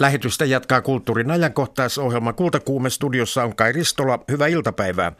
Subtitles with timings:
[0.00, 2.32] Lähetystä jatkaa kulttuurin ajankohtaisohjelma.
[2.32, 4.18] Kultakuume studiossa on Kai Ristola.
[4.30, 5.12] Hyvää iltapäivää.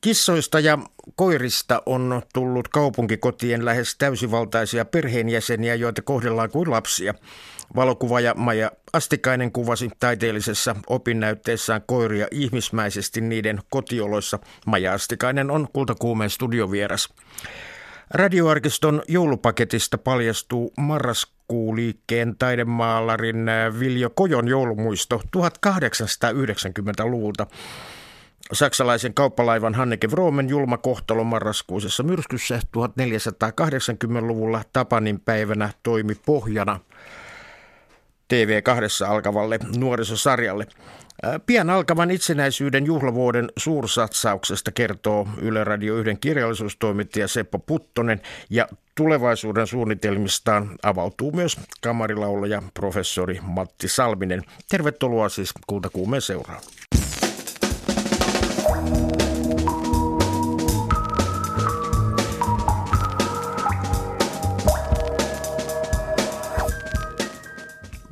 [0.00, 0.78] Kissoista ja
[1.16, 7.14] koirista on tullut kaupunkikotien lähes täysivaltaisia perheenjäseniä, joita kohdellaan kuin lapsia.
[7.76, 14.38] Valokuvaaja Maja Astikainen kuvasi taiteellisessa opinnäytteessään koiria ihmismäisesti niiden kotioloissa.
[14.66, 17.08] Maja Astikainen on Kultakuumeen studiovieras.
[18.10, 23.46] Radioarkiston joulupaketista paljastuu marraskuuliikkeen taidemaalarin
[23.80, 27.46] Viljo Kojon joulumuisto 1890-luvulta.
[28.52, 36.80] Saksalaisen kauppalaivan Hanneke Vromen julma kohtalo marraskuisessa myrskyssä 1480-luvulla Tapanin päivänä toimi pohjana
[38.34, 40.66] TV2 alkavalle nuorisosarjalle.
[41.46, 50.76] Pian alkavan itsenäisyyden juhlavuoden suursatsauksesta kertoo Yle Radio 1 kirjallisuustoimittaja Seppo Puttonen ja tulevaisuuden suunnitelmistaan
[50.82, 54.42] avautuu myös kamarilaulaja professori Matti Salminen.
[54.70, 56.62] Tervetuloa siis Kultakuumeen seuraan.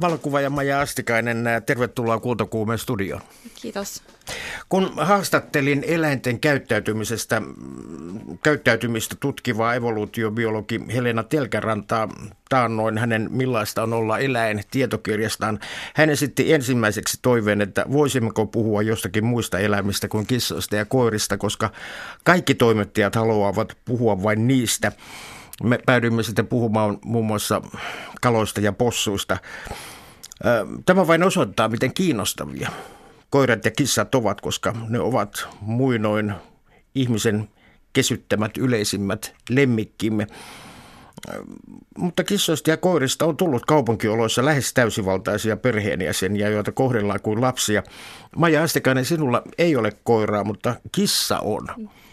[0.00, 3.22] Valokuvaaja Maja Astikainen, tervetuloa Kultakuumeen studioon.
[3.54, 4.02] Kiitos.
[4.68, 7.42] Kun haastattelin eläinten käyttäytymisestä,
[8.42, 12.08] käyttäytymistä tutkivaa evoluutiobiologi Helena Telkärantaa
[12.48, 15.58] taannoin hänen Millaista on olla eläin tietokirjastaan,
[15.94, 21.70] hän esitti ensimmäiseksi toiveen, että voisimmeko puhua jostakin muista eläimistä kuin kissoista ja koirista, koska
[22.24, 24.92] kaikki toimittajat haluavat puhua vain niistä.
[25.62, 27.62] Me päädyimme sitten puhumaan muun muassa
[28.20, 29.36] kaloista ja possuista.
[30.86, 32.70] Tämä vain osoittaa, miten kiinnostavia
[33.30, 36.34] koirat ja kissat ovat, koska ne ovat muinoin
[36.94, 37.48] ihmisen
[37.92, 40.26] kesyttämät yleisimmät lemmikkimme.
[41.98, 47.82] Mutta kissoista ja koirista on tullut kaupunkioloissa lähes täysivaltaisia perheenjäseniä, joita kohdellaan kuin lapsia.
[48.36, 51.66] Maja Astekainen, sinulla ei ole koiraa, mutta kissa on.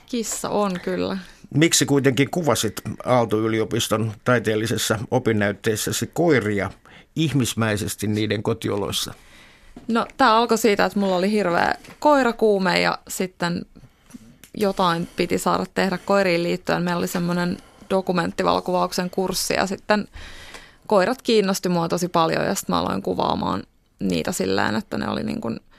[0.06, 1.18] Kissa on kyllä.
[1.54, 6.72] Miksi kuitenkin kuvasit Aalto-yliopiston taiteellisessa opinnäytteessäsi koiria
[7.16, 9.14] ihmismäisesti niiden kotioloissa?
[9.88, 13.66] No tämä alkoi siitä, että mulla oli hirveä koirakuume ja sitten
[14.58, 16.84] jotain piti saada tehdä koiriin liittyen.
[16.84, 17.58] Meillä oli semmoinen
[17.90, 20.08] dokumenttivalokuvauksen kurssi ja sitten
[20.88, 23.64] koirat kiinnosti mua tosi paljon ja sitten mä aloin kuvaamaan
[24.00, 25.60] niitä sillä että ne oli niin kuin–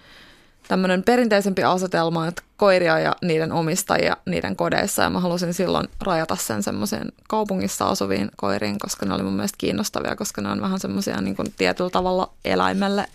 [0.68, 5.02] tämmöinen perinteisempi asetelma, että koiria ja niiden omistajia niiden kodeissa.
[5.02, 9.58] Ja mä halusin silloin rajata sen semmoiseen kaupungissa asuviin koiriin, koska ne oli mun mielestä
[9.58, 13.06] kiinnostavia, koska ne on vähän semmoisia niin kuin tietyllä tavalla eläimelle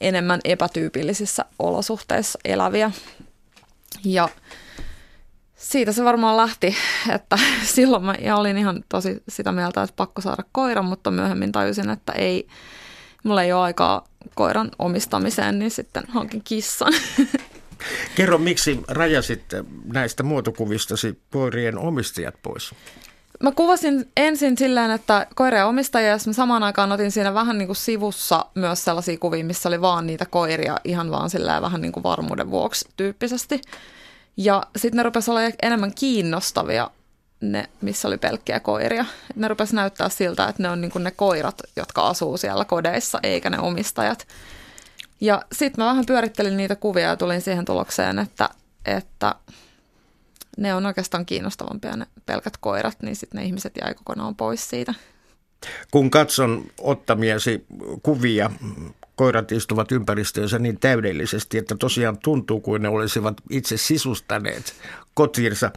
[0.00, 2.90] enemmän epätyypillisissä olosuhteissa eläviä.
[4.04, 4.28] Ja
[5.56, 6.76] siitä se varmaan lähti,
[7.14, 7.38] että
[7.74, 11.90] silloin mä ja olin ihan tosi sitä mieltä, että pakko saada koira, mutta myöhemmin tajusin,
[11.90, 12.48] että ei,
[13.24, 14.04] mulla ei ole aikaa
[14.34, 16.92] koiran omistamiseen, niin sitten hankin kissan.
[18.16, 19.42] Kerro, miksi rajasit
[19.92, 22.74] näistä muotokuvistasi koirien omistajat pois?
[23.42, 27.68] Mä kuvasin ensin silleen, että koirien omistajia, ja mä samaan aikaan otin siinä vähän niin
[27.68, 31.92] kuin sivussa myös sellaisia kuvia, missä oli vaan niitä koiria ihan vaan silleen vähän niin
[31.92, 33.60] kuin varmuuden vuoksi tyyppisesti.
[34.36, 36.90] Ja sitten ne rupesi olla enemmän kiinnostavia
[37.52, 39.04] ne, missä oli pelkkiä koiria.
[39.36, 43.50] Ne rupesi näyttää siltä, että ne on niinku ne koirat, jotka asuu siellä kodeissa, eikä
[43.50, 44.26] ne omistajat.
[45.20, 48.48] Ja sitten mä vähän pyörittelin niitä kuvia ja tulin siihen tulokseen, että,
[48.84, 49.34] että
[50.58, 54.94] ne on oikeastaan kiinnostavampia ne pelkät koirat, niin sitten ne ihmiset jäi kokonaan pois siitä.
[55.90, 57.66] Kun katson ottamiesi
[58.02, 58.50] kuvia,
[59.16, 64.74] koirat istuvat ympäristöönsä niin täydellisesti, että tosiaan tuntuu kuin ne olisivat itse sisustaneet
[65.14, 65.70] kotiinsa.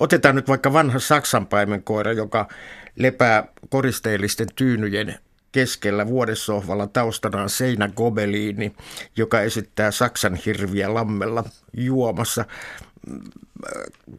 [0.00, 2.48] Otetaan nyt vaikka vanha saksanpaimenkoira, joka
[2.96, 5.18] lepää koristeellisten tyynyjen
[5.52, 8.74] keskellä vuodessohvalla taustanaan seinägobeliini,
[9.16, 11.44] joka esittää Saksan hirviä lammella
[11.76, 12.44] juomassa.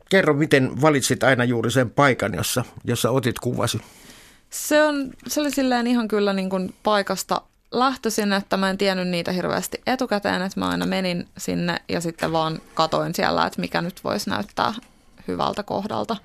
[0.09, 3.81] Kerro, miten valitsit aina juuri sen paikan, jossa, jossa otit kuvasi?
[4.49, 7.41] Se, on, se oli silleen ihan kyllä niin kuin paikasta
[7.71, 12.31] lähtöisin, että mä en tiennyt niitä hirveästi etukäteen, että mä aina menin sinne ja sitten
[12.31, 14.73] vaan katoin siellä, että mikä nyt voisi näyttää
[15.29, 16.17] hyvältä kohdalta.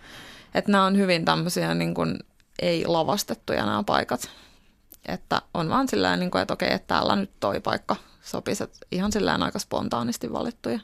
[0.54, 2.18] Että nämä on hyvin tämmöisiä niin kuin
[2.62, 4.30] ei lavastettuja nämä paikat.
[5.06, 8.78] Että on vaan sillä niin kuin, että okei, että täällä nyt toi paikka sopisi, että
[8.92, 10.80] ihan sillä aika spontaanisti valittuja.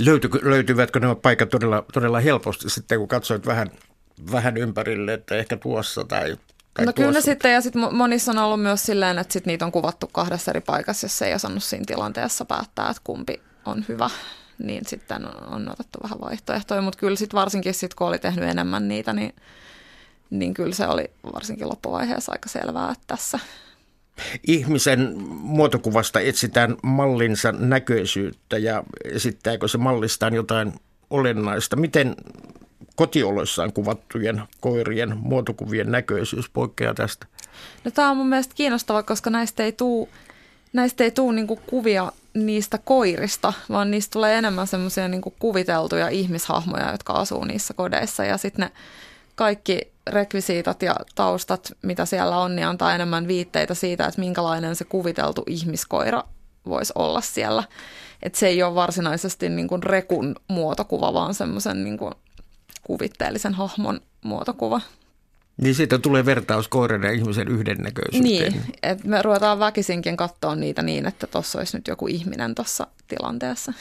[0.00, 3.70] Löyty, löytyvätkö nämä paikat todella, todella helposti sitten, kun katsoit vähän,
[4.32, 6.36] vähän ympärille, että ehkä tuossa tai
[6.74, 9.72] tai no kyllä sitten, ja sitten monissa on ollut myös silleen, että sit niitä on
[9.72, 14.10] kuvattu kahdessa eri paikassa, jos ei osannut siinä tilanteessa päättää, että kumpi on hyvä
[14.62, 18.88] niin sitten on otettu vähän vaihtoehtoja, mutta kyllä sitten varsinkin sit, kun oli tehnyt enemmän
[18.88, 19.34] niitä, niin,
[20.30, 23.38] niin kyllä se oli varsinkin loppuvaiheessa aika selvää, että tässä,
[24.46, 30.72] Ihmisen muotokuvasta etsitään mallinsa näköisyyttä ja esittääkö se mallistaan jotain
[31.10, 31.76] olennaista.
[31.76, 32.16] Miten
[32.96, 37.26] kotioloissaan kuvattujen koirien muotokuvien näköisyys poikkeaa tästä?
[37.84, 40.08] No, tämä on mun mielestä kiinnostava, koska näistä ei tule
[40.72, 46.92] näistä ei tule niinku kuvia niistä koirista, vaan niistä tulee enemmän semmoisia niinku kuviteltuja ihmishahmoja,
[46.92, 48.24] jotka asuu niissä kodeissa.
[48.24, 48.72] Ja sitten ne
[49.34, 54.84] kaikki rekvisiitat ja taustat, mitä siellä on, niin antaa enemmän viitteitä siitä, että minkälainen se
[54.84, 56.24] kuviteltu ihmiskoira
[56.66, 57.64] voisi olla siellä.
[58.22, 62.14] Että se ei ole varsinaisesti niin kuin rekun muotokuva, vaan semmoisen niin kuin
[62.82, 64.80] kuvitteellisen hahmon muotokuva.
[65.56, 68.52] Niin siitä tulee vertaus koiran ja ihmisen yhdennäköisyyteen.
[68.52, 72.86] Niin, että me ruvetaan väkisinkin katsoa niitä niin, että tuossa olisi nyt joku ihminen tuossa
[73.08, 73.72] tilanteessa.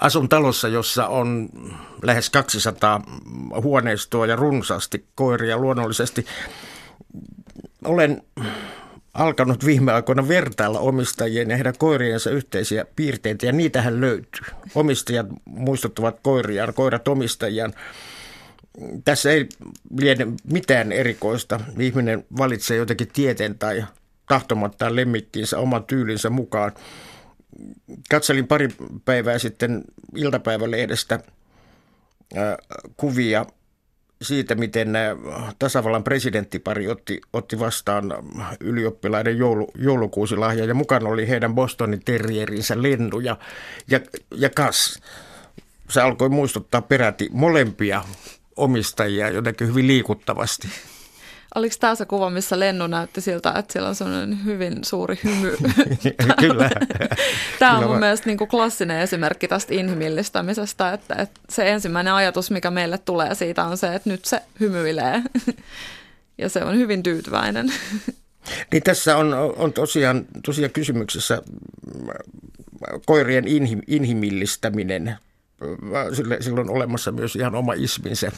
[0.00, 1.48] Asun talossa, jossa on
[2.02, 3.02] lähes 200
[3.62, 6.26] huoneistoa ja runsaasti koiria luonnollisesti.
[7.84, 8.22] Olen
[9.14, 14.46] alkanut viime aikoina vertailla omistajien ja heidän koiriensa yhteisiä piirteitä, ja niitähän löytyy.
[14.74, 17.72] Omistajat muistuttavat koiriaan, koirat omistajiaan
[19.04, 19.48] tässä ei
[19.98, 21.60] liene mitään erikoista.
[21.78, 23.84] Ihminen valitsee jotenkin tieteen tai
[24.28, 26.72] tahtomattaan lemmikkiinsä oman tyylinsä mukaan.
[28.10, 28.68] Katselin pari
[29.04, 29.84] päivää sitten
[30.14, 31.20] iltapäivälehdestä
[32.96, 33.46] kuvia
[34.22, 34.88] siitä, miten
[35.58, 38.12] tasavallan presidenttipari otti, otti vastaan
[38.60, 43.36] ylioppilaiden joulu, joulukuusilahja ja mukana oli heidän Bostonin terrierinsä Lennu ja,
[43.90, 44.00] ja,
[44.34, 45.00] ja Kas.
[45.90, 48.04] Se alkoi muistuttaa peräti molempia
[48.56, 50.68] omistajia jotenkin hyvin liikuttavasti.
[51.54, 55.56] Oliko tämä se kuva, missä Lennu näytti siltä, että sillä on sellainen hyvin suuri hymy?
[56.40, 56.70] Kyllä.
[57.58, 62.12] Tämä on Kyllä mun mielestä niin kuin klassinen esimerkki tästä inhimillistämisestä, että, että se ensimmäinen
[62.12, 65.22] ajatus, mikä meille tulee siitä, on se, että nyt se hymyilee
[66.38, 67.72] ja se on hyvin tyytyväinen.
[68.72, 71.42] Niin tässä on, on tosiaan, tosiaan kysymyksessä
[73.06, 73.44] koirien
[73.86, 75.16] inhimillistäminen
[76.12, 78.32] sille, silloin olemassa myös ihan oma isminsä.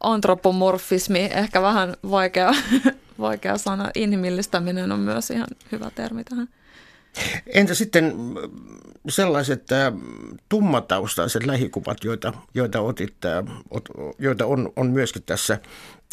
[0.00, 2.52] Antropomorfismi, ehkä vähän vaikea,
[3.18, 3.90] vaikea sana.
[3.94, 6.48] Inhimillistäminen on myös ihan hyvä termi tähän.
[7.46, 8.14] Entä sitten
[9.08, 9.68] sellaiset
[10.48, 13.14] tummataustaiset lähikuvat, joita, joita otit,
[14.18, 15.58] joita on, on myöskin tässä,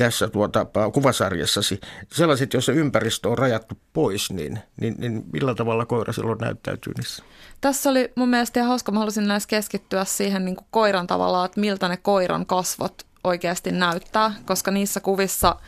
[0.03, 1.79] tässä tuota, kuvasarjassasi,
[2.11, 7.23] sellaiset, joissa ympäristö on rajattu pois, niin, niin, niin millä tavalla koira silloin näyttäytyy niissä?
[7.61, 11.45] Tässä oli mun mielestä ihan hauska, mä haluaisin näissä keskittyä siihen niin kuin koiran tavallaan,
[11.45, 15.55] että miltä ne koiran kasvot oikeasti näyttää, koska niissä kuvissa–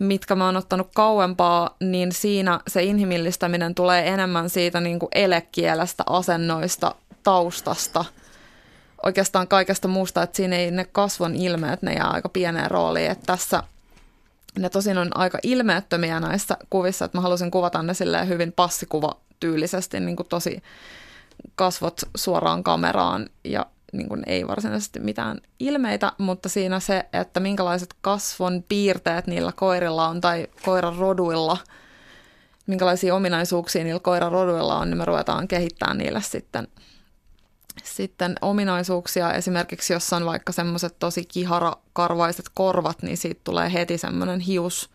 [0.00, 6.02] mitkä mä oon ottanut kauempaa, niin siinä se inhimillistäminen tulee enemmän siitä niin kuin elekielestä,
[6.06, 8.04] asennoista, taustasta,
[9.06, 13.26] oikeastaan kaikesta muusta, että siinä ei ne kasvon ilmeet, ne jää aika pieneen rooliin, että
[13.26, 13.62] tässä
[14.58, 19.16] ne tosin on aika ilmeettömiä näissä kuvissa, että mä halusin kuvata ne silleen hyvin passikuva
[19.40, 20.62] tyylisesti, niin kuin tosi
[21.54, 27.94] kasvot suoraan kameraan ja niin kuin ei varsinaisesti mitään ilmeitä, mutta siinä se, että minkälaiset
[28.00, 31.56] kasvon piirteet niillä koirilla on tai koiran roduilla,
[32.66, 36.68] minkälaisia ominaisuuksia niillä koiran roduilla on, niin me ruvetaan kehittämään niille sitten,
[37.84, 39.32] sitten ominaisuuksia.
[39.32, 44.90] Esimerkiksi jos on vaikka semmoiset tosi kiharakarvaiset korvat, niin siitä tulee heti semmoinen hius,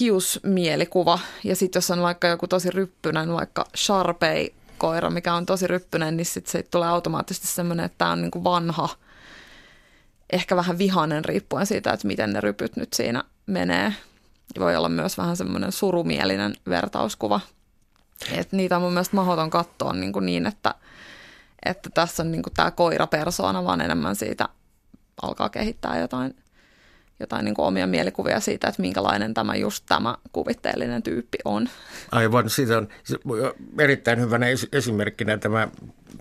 [0.00, 1.18] hiusmielikuva.
[1.44, 6.16] Ja sitten jos on vaikka joku tosi ryppynen, vaikka Sharpei koira, mikä on tosi ryppyinen,
[6.16, 8.88] niin sitten se tulee automaattisesti semmoinen, että tämä on niin kuin vanha,
[10.32, 13.94] ehkä vähän vihainen riippuen siitä, että miten ne rypyt nyt siinä menee.
[14.58, 17.40] Voi olla myös vähän semmoinen surumielinen vertauskuva.
[18.32, 20.74] Et niitä on mun mielestä mahdoton katsoa niin, niin että,
[21.64, 24.48] että tässä on niin kuin tämä koirapersoona, vaan enemmän siitä
[25.22, 26.34] alkaa kehittää jotain–
[27.20, 31.68] jotain niin kuin omia mielikuvia siitä, että minkälainen tämä just tämä kuvitteellinen tyyppi on.
[32.12, 32.88] Aivan, siitä on
[33.78, 35.68] erittäin hyvänä esimerkkinä tämä,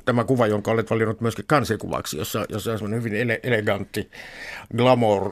[0.06, 4.12] tämä kuva, jonka olet valinnut myöskin kansikuvaksi, jossa, jossa on hyvin ele, elegantti
[4.78, 5.32] glamour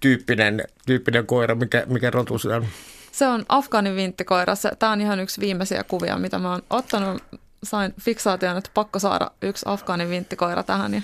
[0.00, 2.66] tyyppinen, tyyppinen koira, mikä, mikä rotu se on?
[3.12, 4.54] Se on afgaanivinttikoira.
[4.78, 7.22] Tämä on ihan yksi viimeisiä kuvia, mitä mä oon ottanut.
[7.64, 11.02] Sain fiksaation, että pakko saada yksi afgaanivinttikoira tähän ja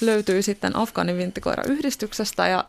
[0.00, 2.64] löytyy sitten afgaanivinttikoira-yhdistyksestä ja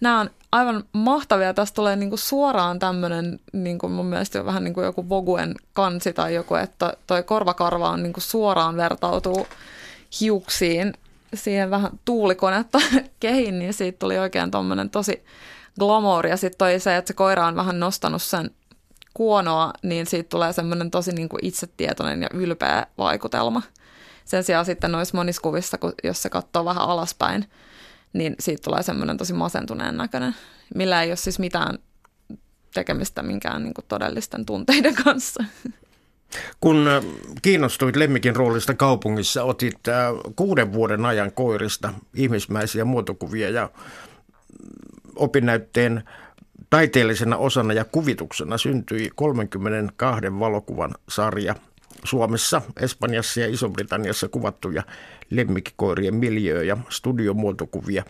[0.00, 1.54] nämä on aivan mahtavia.
[1.54, 6.34] Tästä tulee niinku suoraan tämmöinen, niinku mun mielestä vähän niin kuin joku Voguen kansi tai
[6.34, 9.46] joku, että toi korvakarva on niinku suoraan vertautuu
[10.20, 10.92] hiuksiin
[11.34, 12.78] siihen vähän tuulikonetta
[13.20, 15.24] kehin, niin siitä tuli oikein tuommoinen tosi
[15.78, 16.26] glamour.
[16.26, 18.50] Ja sitten toi se, että se koira on vähän nostanut sen
[19.14, 23.62] kuonoa, niin siitä tulee semmoinen tosi niin kuin itsetietoinen ja ylpeä vaikutelma.
[24.24, 27.44] Sen sijaan sitten noissa monissa kuvissa, kun, jos se katsoo vähän alaspäin,
[28.12, 30.34] niin siitä tulee semmoinen tosi masentuneen näköinen,
[30.74, 31.78] millä ei ole siis mitään
[32.74, 35.44] tekemistä minkään niin kuin todellisten tunteiden kanssa.
[36.60, 36.86] Kun
[37.42, 39.78] kiinnostuit lemmikin roolista kaupungissa, otit
[40.36, 43.70] kuuden vuoden ajan koirista ihmismäisiä muotokuvia ja
[45.16, 46.02] opinnäytteen
[46.72, 51.54] taiteellisena osana ja kuvituksena syntyi 32 valokuvan sarja
[52.04, 54.82] Suomessa, Espanjassa ja Iso-Britanniassa kuvattuja
[55.30, 58.04] lemmikkikoirien miljöö- ja studiomuotokuvia.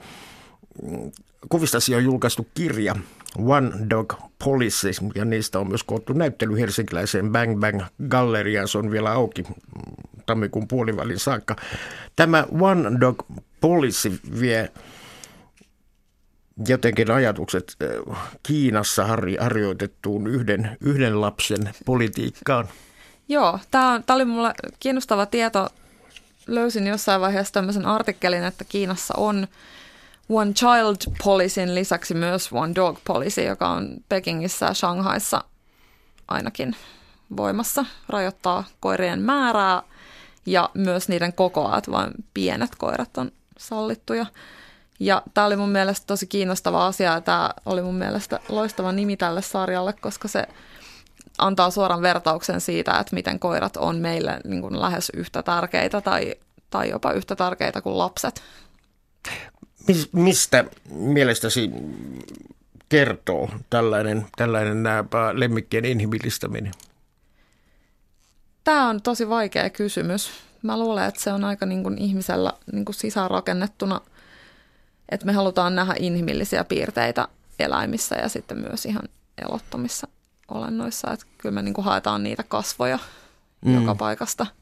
[1.49, 2.97] Kuvistasi on julkaistu kirja
[3.38, 4.14] One Dog
[4.45, 8.69] Policy ja niistä on myös koottu näyttely helsinkiläiseen Bang Bang Galleriaan.
[8.69, 9.45] Se on vielä auki
[10.26, 11.57] tammikuun puolivälin saakka.
[12.16, 13.23] Tämä One Dog
[13.61, 14.71] Policy vie
[16.68, 17.76] jotenkin ajatukset
[18.42, 19.06] Kiinassa
[19.40, 22.68] harjoitettuun yhden, yhden lapsen politiikkaan.
[23.28, 25.68] Joo, tämä oli mulle kiinnostava tieto.
[26.47, 29.49] Löysin jossain vaiheessa tämmöisen artikkelin, että Kiinassa on
[30.28, 35.44] One Child Policyn lisäksi myös One Dog Policy, joka on Pekingissä ja Shanghaissa
[36.28, 36.76] ainakin
[37.37, 39.82] voimassa, rajoittaa koirien määrää
[40.47, 44.26] ja myös niiden kokoa, että vain pienet koirat on sallittuja.
[45.02, 49.16] Ja tämä oli mun mielestä tosi kiinnostava asia ja tämä oli mun mielestä loistava nimi
[49.16, 50.47] tälle sarjalle, koska se
[51.38, 56.35] antaa suoran vertauksen siitä, että miten koirat on meille niin kuin lähes yhtä tärkeitä tai,
[56.71, 58.42] tai jopa yhtä tärkeitä kuin lapset.
[60.12, 61.71] Mistä mielestäsi
[62.88, 64.85] kertoo tällainen, tällainen
[65.32, 66.73] lemmikkien inhimillistäminen?
[68.64, 70.30] Tämä on tosi vaikea kysymys.
[70.62, 74.00] Mä luulen, että se on aika niin kuin ihmisellä niin kuin sisäänrakennettuna,
[75.12, 77.28] että me halutaan nähdä inhimillisiä piirteitä
[77.59, 79.02] eläimissä ja sitten myös ihan
[79.49, 80.09] elottomissa
[80.49, 81.11] olennoissa.
[81.11, 82.99] Että kyllä me niin kuin haetaan niitä kasvoja
[83.64, 83.75] mm.
[83.75, 84.47] joka paikasta–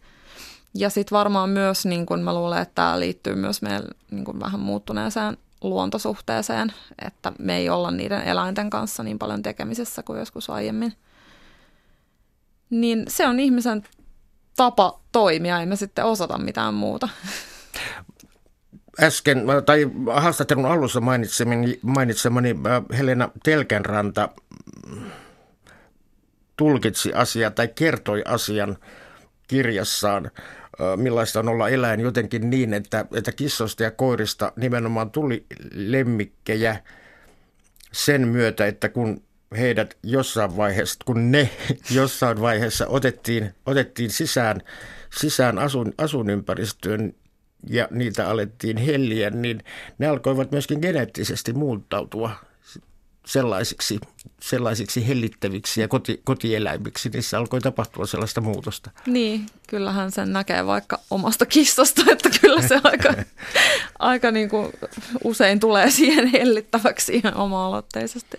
[0.75, 4.40] ja sitten varmaan myös, niin kun mä luulen, että tämä liittyy myös meidän niin kun
[4.40, 6.73] vähän muuttuneeseen luontosuhteeseen,
[7.07, 10.92] että me ei olla niiden eläinten kanssa niin paljon tekemisessä kuin joskus aiemmin.
[12.71, 13.83] Niin se on ihmisen
[14.57, 17.09] tapa toimia, ei me sitten osata mitään muuta.
[19.02, 24.28] Äsken, tai haastattelun alussa mainitsemani, mainitsemani äh, Helena Telkänranta
[26.57, 28.76] tulkitsi asiaa tai kertoi asian
[29.49, 30.30] kirjassaan
[30.97, 36.76] millaista on olla eläin jotenkin niin, että, että kissoista ja koirista nimenomaan tuli lemmikkejä
[37.92, 39.23] sen myötä, että kun
[39.59, 41.50] heidät jossain vaiheessa, kun ne
[41.90, 44.61] jossain vaiheessa otettiin, otettiin sisään,
[45.19, 47.14] sisään asun, asunympäristöön
[47.68, 49.64] ja niitä alettiin helliä, niin
[49.98, 52.30] ne alkoivat myöskin geneettisesti muuttautua
[53.26, 54.00] sellaisiksi,
[54.42, 58.90] sellaisiksi hellittäviksi ja koti, kotieläimiksi, niissä alkoi tapahtua sellaista muutosta.
[59.06, 63.14] Niin, kyllähän sen näkee vaikka omasta kissasta, että kyllä se aika,
[63.98, 64.72] aika niin kuin
[65.24, 68.38] usein tulee siihen hellittäväksi ihan oma-aloitteisesti.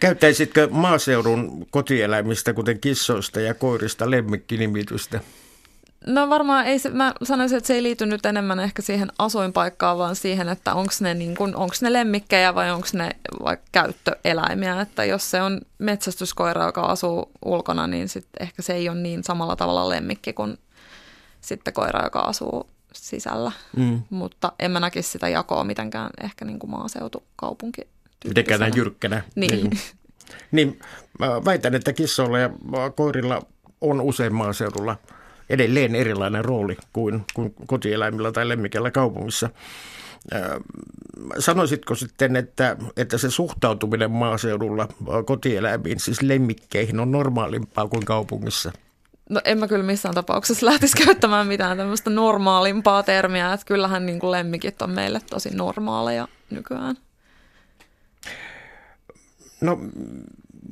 [0.00, 5.20] Käyttäisitkö maaseudun kotieläimistä, kuten kissoista ja koirista, lemmikkinimitystä?
[6.06, 9.98] No varmaan ei se, mä sanoisin, että se ei liity nyt enemmän ehkä siihen asuinpaikkaan,
[9.98, 13.10] vaan siihen, että onko ne, niin kun, onks ne lemmikkejä vai onko ne
[13.42, 14.80] vaikka käyttöeläimiä.
[14.80, 19.24] Että jos se on metsästyskoira, joka asuu ulkona, niin sit ehkä se ei ole niin
[19.24, 20.58] samalla tavalla lemmikki kuin
[21.40, 23.52] sitten koira, joka asuu sisällä.
[23.76, 24.02] Mm.
[24.10, 27.82] Mutta en mä näkisi sitä jakoa mitenkään ehkä niin kuin maaseutu, kaupunki.
[28.28, 29.22] Mitenkään näin jyrkkänä.
[29.34, 29.50] Niin.
[29.50, 29.70] niin.
[30.52, 30.80] niin
[31.20, 32.50] väitän, että kissoilla ja
[32.96, 33.42] koirilla
[33.80, 34.96] on usein maaseudulla–
[35.50, 39.50] edelleen erilainen rooli kuin, kuin kotieläimillä tai lemmikellä kaupungissa.
[41.38, 44.88] Sanoisitko sitten, että, että se suhtautuminen maaseudulla
[45.26, 48.72] kotieläimiin, siis lemmikkeihin, on normaalimpaa kuin kaupungissa?
[49.30, 54.18] No en mä kyllä missään tapauksessa lähtisi käyttämään mitään tämmöistä normaalimpaa termiä, että kyllähän niin
[54.18, 56.96] kuin lemmikit on meille tosi normaaleja nykyään.
[59.60, 59.78] No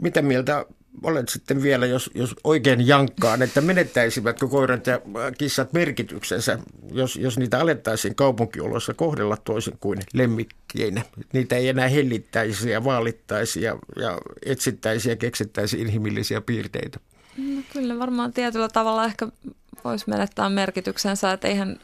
[0.03, 0.67] mitä mieltä
[1.03, 5.01] olet sitten vielä, jos, jos oikein jankkaan, että menettäisivätkö koirat ja
[5.39, 6.59] kissat merkityksensä,
[6.93, 11.03] jos, jos niitä alettaisiin kaupunkioloissa kohdella toisin kuin lemmikkeinä.
[11.33, 17.01] Niitä ei enää hellittäisi ja vaalittaisi ja, ja etsittäisi ja keksittäisi inhimillisiä piirteitä.
[17.37, 19.29] No kyllä varmaan tietyllä tavalla ehkä
[19.85, 21.81] voisi menettää merkityksensä, että eihän,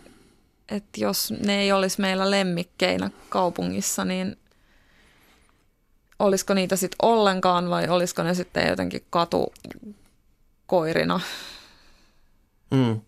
[0.68, 4.36] että jos ne ei olisi meillä lemmikkeinä kaupungissa, niin
[6.18, 11.20] olisiko niitä sitten ollenkaan vai olisiko ne sitten jotenkin katukoirina?
[12.70, 13.00] Mm.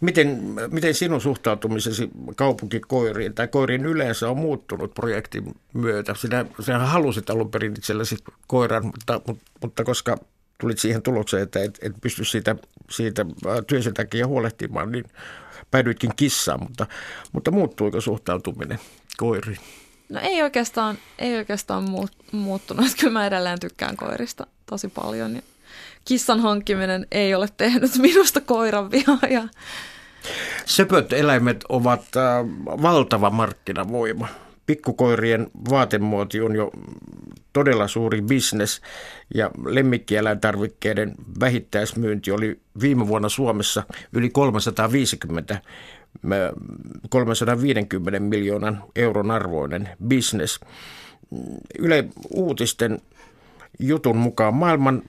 [0.00, 6.14] Miten, miten sinun suhtautumisesi kaupunkikoiriin tai koiriin yleensä on muuttunut projektin myötä?
[6.14, 9.20] Sinä, sinä halusit alun perin itsellesi koiran, mutta,
[9.62, 10.16] mutta koska
[10.60, 12.56] tulit siihen tulokseen, että et, et pysty siitä,
[12.90, 13.26] siitä
[13.66, 15.04] työsi takia huolehtimaan, niin
[15.70, 16.86] päädyitkin kissaan, mutta,
[17.32, 18.78] mutta muuttuiko suhtautuminen
[19.16, 19.58] koiriin?
[20.08, 22.86] No ei oikeastaan, ei oikeastaan muut, muuttunut.
[23.00, 25.36] Kyllä mä edelleen tykkään koirista tosi paljon.
[25.36, 25.42] Ja
[26.04, 29.48] kissan hankkiminen ei ole tehnyt minusta koiran vihaa.
[30.66, 32.46] Söpöt eläimet ovat äh,
[32.82, 34.28] valtava markkinavoima.
[34.66, 36.70] Pikkukoirien vaatemuoti on jo
[37.52, 38.80] todella suuri bisnes
[39.34, 45.60] ja lemmikkieläintarvikkeiden vähittäismyynti oli viime vuonna Suomessa yli 350
[47.08, 50.60] 350 miljoonan euron arvoinen bisnes.
[51.78, 52.98] Yle Uutisten
[53.78, 55.02] jutun mukaan maailman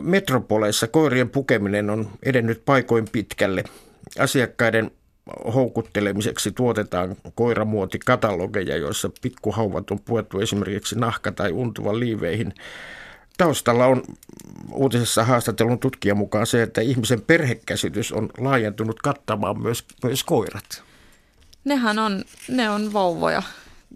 [0.00, 3.64] metropoleissa koirien pukeminen on edennyt paikoin pitkälle.
[4.18, 4.90] Asiakkaiden
[5.54, 12.54] houkuttelemiseksi tuotetaan koiramuotikatalogeja, joissa pikkuhauvat on puettu esimerkiksi nahka- tai untuvan liiveihin.
[13.36, 14.02] Taustalla on
[14.72, 20.82] uutisessa haastattelun tutkijan mukaan se, että ihmisen perhekäsitys on laajentunut kattamaan myös, myös koirat.
[21.64, 23.42] Nehän on, ne on vauvoja.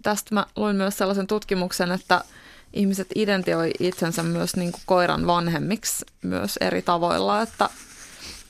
[0.03, 2.23] Tästä mä luin myös sellaisen tutkimuksen, että
[2.73, 7.69] ihmiset identioi itsensä myös niin kuin koiran vanhemmiksi myös eri tavoilla, että,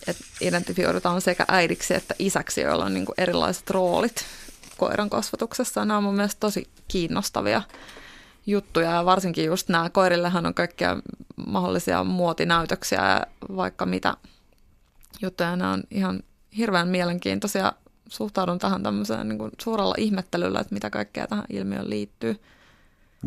[0.07, 4.25] että identifioidutaan sekä äidiksi että isäksi, joilla on niin kuin erilaiset roolit
[4.77, 5.85] koiran kasvatuksessa.
[5.85, 7.61] Nämä on mun mielestä tosi kiinnostavia
[8.45, 10.97] juttuja ja varsinkin just nämä koirillehan on kaikkia
[11.47, 14.17] mahdollisia muotinäytöksiä ja vaikka mitä
[15.21, 15.55] juttuja.
[15.55, 16.23] Nämä on ihan
[16.57, 17.73] hirveän mielenkiintoisia.
[18.09, 22.41] Suhtaudun tähän tämmöiseen niin kuin suurella ihmettelyllä, että mitä kaikkea tähän ilmiöön liittyy.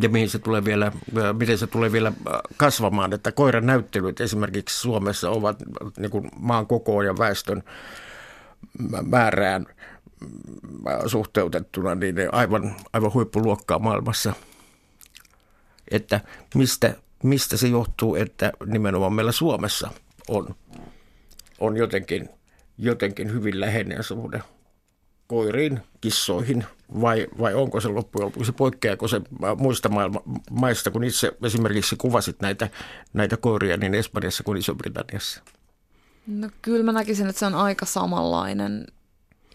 [0.03, 0.93] Ja mihin se tulee vielä,
[1.39, 2.13] miten se tulee vielä
[2.57, 5.59] kasvamaan, että koiran näyttelyt esimerkiksi Suomessa ovat
[5.99, 7.63] niin kuin maan kokoon ja väestön
[9.03, 9.67] määrään
[11.07, 14.33] suhteutettuna niin aivan, aivan huippuluokkaa maailmassa–
[15.91, 16.21] että
[16.55, 19.91] mistä, mistä se johtuu, että nimenomaan meillä Suomessa
[20.29, 20.55] on,
[21.61, 22.29] on jotenkin,
[22.79, 24.43] jotenkin hyvin läheinen suhde
[25.27, 26.65] koiriin, kissoihin,
[27.01, 29.21] vai, vai onko se loppujen lopuksi, poikkeako se
[29.57, 32.69] muista maailma, maista, kun itse esimerkiksi kuvasit näitä,
[33.13, 35.43] näitä koiria niin Espanjassa kuin Iso-Britanniassa?
[36.27, 38.87] No kyllä mä näkisin, että se on aika samanlainen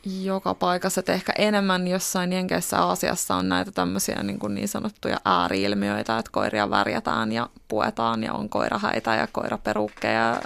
[0.05, 5.17] joka paikassa, että ehkä enemmän jossain Jenkeissä Aasiassa on näitä tämmöisiä niin, kuin niin sanottuja
[5.25, 10.41] ääriilmiöitä, että koiria värjätään ja puetaan ja on koirahäitä ja koiraperukkeja ja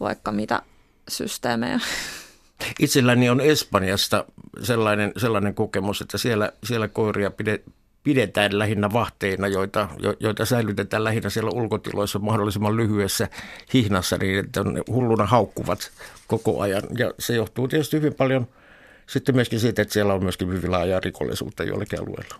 [0.00, 0.62] vaikka mitä
[1.08, 1.80] systeemejä.
[2.78, 4.24] Itselläni on Espanjasta
[4.62, 7.30] sellainen, sellainen kokemus, että siellä, siellä koiria
[8.06, 9.88] pidetään lähinnä vahteina, joita,
[10.20, 13.28] joita säilytetään lähinnä siellä ulkotiloissa mahdollisimman lyhyessä
[13.74, 15.90] hihnassa, niin että ne hulluna haukkuvat
[16.26, 16.82] koko ajan.
[16.98, 18.46] Ja se johtuu tietysti hyvin paljon
[19.06, 22.34] sitten myöskin siitä, että siellä on myöskin hyvin laajaa rikollisuutta joillakin alueilla.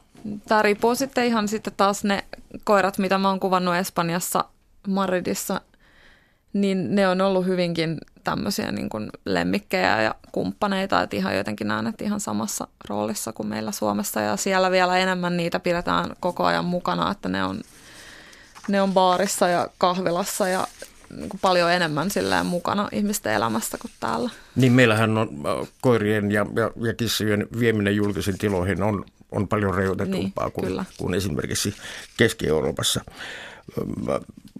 [0.48, 2.24] Tämä riippuu sitten ihan sitten taas ne
[2.64, 4.44] koirat, mitä mä oon kuvannut Espanjassa,
[4.88, 5.60] Madridissa,
[6.60, 11.86] niin ne on ollut hyvinkin tämmöisiä niin kuin lemmikkejä ja kumppaneita, että ihan jotenkin näen,
[11.86, 16.64] että ihan samassa roolissa kuin meillä Suomessa ja siellä vielä enemmän niitä pidetään koko ajan
[16.64, 17.60] mukana, että ne on,
[18.68, 20.66] ne on baarissa ja kahvilassa ja
[21.16, 24.30] niin kuin paljon enemmän silleen mukana ihmisten elämässä kuin täällä.
[24.56, 29.74] Niin meillähän on äh, koirien ja, ja, ja kissojen vieminen julkisiin tiloihin on, on paljon
[29.74, 31.74] rajoitetumpaa niin, kuin, kuin esimerkiksi
[32.16, 33.00] Keski-Euroopassa.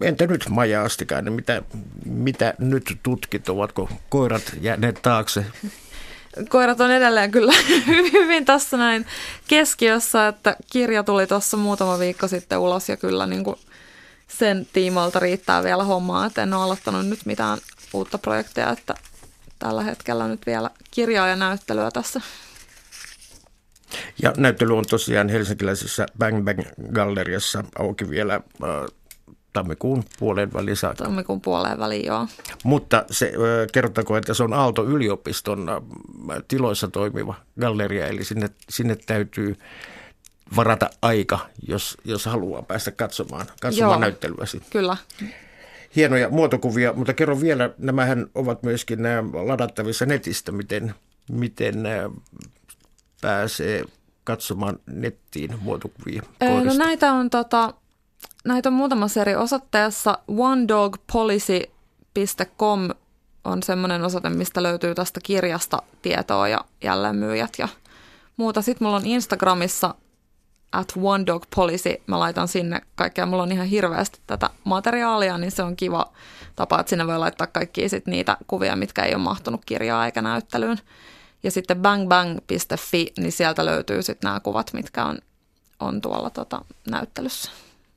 [0.01, 1.61] Entä nyt Maja Astikainen, mitä,
[2.05, 5.45] mitä nyt tutkit, ovatko koirat jääneet taakse?
[6.49, 7.53] Koirat on edelleen kyllä
[8.13, 9.05] hyvin tässä näin
[9.47, 13.55] keskiössä, että kirja tuli tuossa muutama viikko sitten ulos ja kyllä niin kuin
[14.27, 17.57] sen tiimoilta riittää vielä hommaa, että en ole aloittanut nyt mitään
[17.93, 18.95] uutta projekteja, että
[19.59, 22.21] tällä hetkellä nyt vielä kirjaa ja näyttelyä tässä.
[24.21, 26.61] Ja näyttely on tosiaan helsinkiläisessä Bang Bang
[26.93, 28.69] Galleriassa auki vielä äh,
[29.53, 31.03] tammikuun puoleen väliin saakka.
[31.03, 32.27] Tammikuun puoleen väliin, joo.
[32.63, 33.33] Mutta se,
[33.71, 35.67] kerrottako, että se on Aalto-yliopiston
[36.47, 39.55] tiloissa toimiva galleria, eli sinne, sinne täytyy
[40.55, 44.61] varata aika, jos, jos haluaa päästä katsomaan, katsomaan Joo, näyttelyäsi.
[44.69, 44.97] Kyllä.
[45.95, 50.93] Hienoja muotokuvia, mutta kerro vielä, nämähän ovat myöskin nämä ladattavissa netistä, miten,
[51.31, 51.83] miten
[53.21, 53.83] pääsee
[54.27, 57.73] katsomaan nettiin muotokuvia No näitä on, tota,
[58.45, 60.17] näitä on muutamassa eri osoitteessa.
[60.27, 62.89] onedogpolicy.com
[63.43, 67.67] on semmoinen osoite, mistä löytyy tästä kirjasta tietoa ja jälleenmyyjät ja
[68.37, 68.61] muuta.
[68.61, 69.95] Sitten mulla on Instagramissa
[70.71, 75.51] at One Dog Policy, mä laitan sinne kaikkea, mulla on ihan hirveästi tätä materiaalia, niin
[75.51, 76.13] se on kiva
[76.55, 80.21] tapa, että sinne voi laittaa kaikkia sit niitä kuvia, mitkä ei ole mahtunut kirjaa eikä
[80.21, 80.77] näyttelyyn.
[81.43, 85.17] Ja sitten bangbang.fi, niin sieltä löytyy sitten nämä kuvat, mitkä on,
[85.79, 87.51] on tuolla tota, näyttelyssä.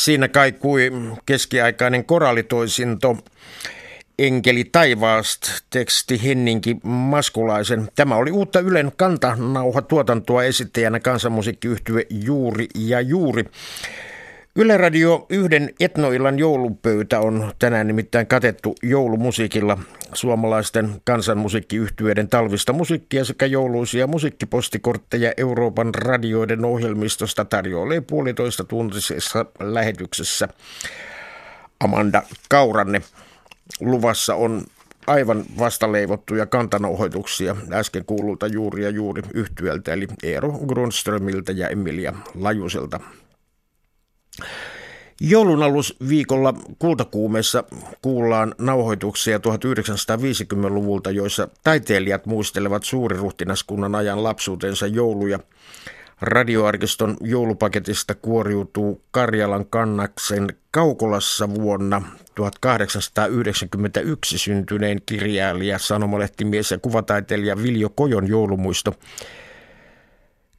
[0.07, 0.91] Siinä kaikui
[1.25, 3.17] keskiaikainen korallitoisinto
[4.19, 7.87] Enkeli taivaast, teksti Henninki Maskulaisen.
[7.95, 13.45] Tämä oli uutta Ylen kantanauha tuotantoa esittäjänä kansanmusiikkiyhtye Juuri ja Juuri.
[14.59, 19.77] Yle Radio yhden etnoillan joulupöytä on tänään nimittäin katettu joulumusiikilla
[20.13, 30.47] suomalaisten kansanmusiikkiyhtyeiden talvista musiikkia sekä jouluisia musiikkipostikortteja Euroopan radioiden ohjelmistosta tarjoilee puolitoista tuntisessa lähetyksessä
[31.79, 33.01] Amanda Kauranne.
[33.79, 34.61] Luvassa on
[35.07, 42.99] aivan vastaleivottuja kantanauhoituksia äsken kuululta juuri ja juuri yhtyöltä eli Eero Grundströmiltä ja Emilia Lajuselta.
[45.21, 47.63] Joulun alusviikolla Kultakuumeessa
[48.01, 55.39] kuullaan nauhoituksia 1950-luvulta, joissa taiteilijat muistelevat suuriruhtinaskunnan ajan lapsuutensa jouluja.
[56.21, 62.01] Radioarkiston joulupaketista kuoriutuu Karjalan kannaksen Kaukolassa vuonna
[62.35, 68.93] 1891 syntyneen kirjailija, sanomalehtimies ja kuvataiteilija Viljo Kojon joulumuisto.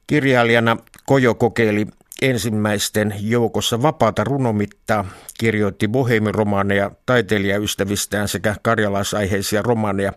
[0.07, 1.87] Kirjailijana Kojo kokeili
[2.21, 5.05] ensimmäisten joukossa vapaata runomittaa,
[5.39, 10.13] kirjoitti boheemiromaaneja taiteilijaystävistään sekä karjalaisaiheisia romaaneja.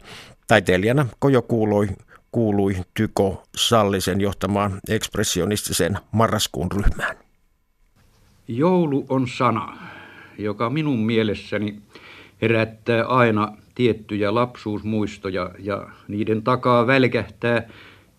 [0.46, 1.88] Taiteilijana Kojo kuului,
[2.32, 7.16] kuului Tyko Sallisen johtamaan ekspressionistiseen marraskuun ryhmään.
[8.48, 9.78] Joulu on sana,
[10.38, 11.80] joka minun mielessäni
[12.42, 17.62] herättää aina tiettyjä lapsuusmuistoja ja niiden takaa välkähtää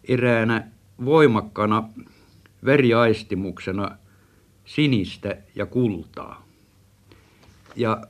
[0.07, 0.67] eräänä
[1.05, 1.83] voimakkana
[2.65, 3.97] veriaistimuksena
[4.65, 6.45] sinistä ja kultaa.
[7.75, 8.01] Ja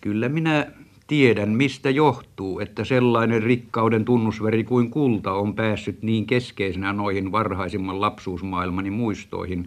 [0.00, 0.66] kyllä minä
[1.06, 8.00] tiedän, mistä johtuu, että sellainen rikkauden tunnusveri kuin kulta on päässyt niin keskeisenä noihin varhaisimman
[8.00, 9.66] lapsuusmaailmani muistoihin,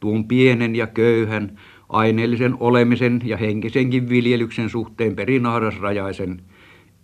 [0.00, 6.42] tuon pienen ja köyhän, aineellisen olemisen ja henkisenkin viljelyksen suhteen perinahdasrajaisen,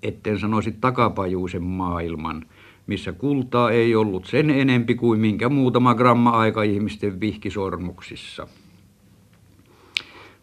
[0.03, 2.45] etten sanoisi takapajuisen maailman–
[2.87, 8.49] missä kultaa ei ollut sen enempi kuin minkä muutama gramma aika ihmisten vihkisormuksissa.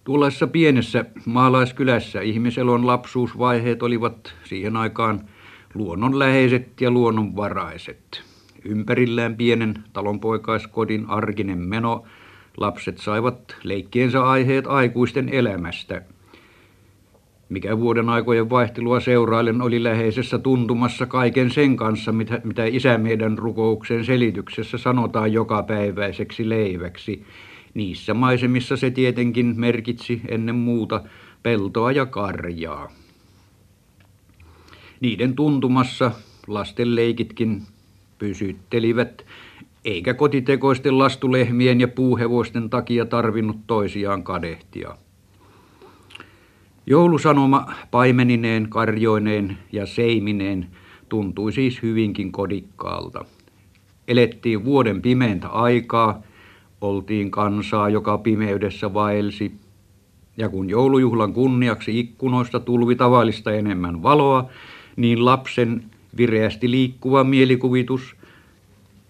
[0.03, 5.21] Tuollaisessa pienessä maalaiskylässä ihmiselon lapsuusvaiheet olivat siihen aikaan
[5.73, 8.21] luonnonläheiset ja luonnonvaraiset.
[8.65, 12.03] Ympärillään pienen talonpoikaiskodin arkinen meno,
[12.57, 16.01] lapset saivat leikkiensä aiheet aikuisten elämästä.
[17.53, 23.37] Mikä vuoden aikojen vaihtelua seurailen oli läheisessä tuntumassa kaiken sen kanssa, mitä, mitä isä meidän
[23.37, 27.25] rukouksen selityksessä sanotaan jokapäiväiseksi leiväksi.
[27.73, 31.01] Niissä maisemissa se tietenkin merkitsi ennen muuta
[31.43, 32.91] peltoa ja karjaa.
[35.01, 36.11] Niiden tuntumassa
[36.47, 37.61] lasten leikitkin
[38.17, 39.25] pysyttelivät,
[39.85, 44.97] eikä kotitekoisten lastulehmien ja puuhevosten takia tarvinnut toisiaan kadehtia.
[46.85, 50.67] Joulusanoma paimenineen, karjoineen ja seimineen
[51.09, 53.25] tuntui siis hyvinkin kodikkaalta.
[54.07, 56.21] Elettiin vuoden pimeintä aikaa,
[56.81, 59.51] oltiin kansaa, joka pimeydessä vaelsi,
[60.37, 64.49] ja kun joulujuhlan kunniaksi ikkunoista tulvi tavallista enemmän valoa,
[64.95, 65.83] niin lapsen
[66.17, 68.15] vireästi liikkuva mielikuvitus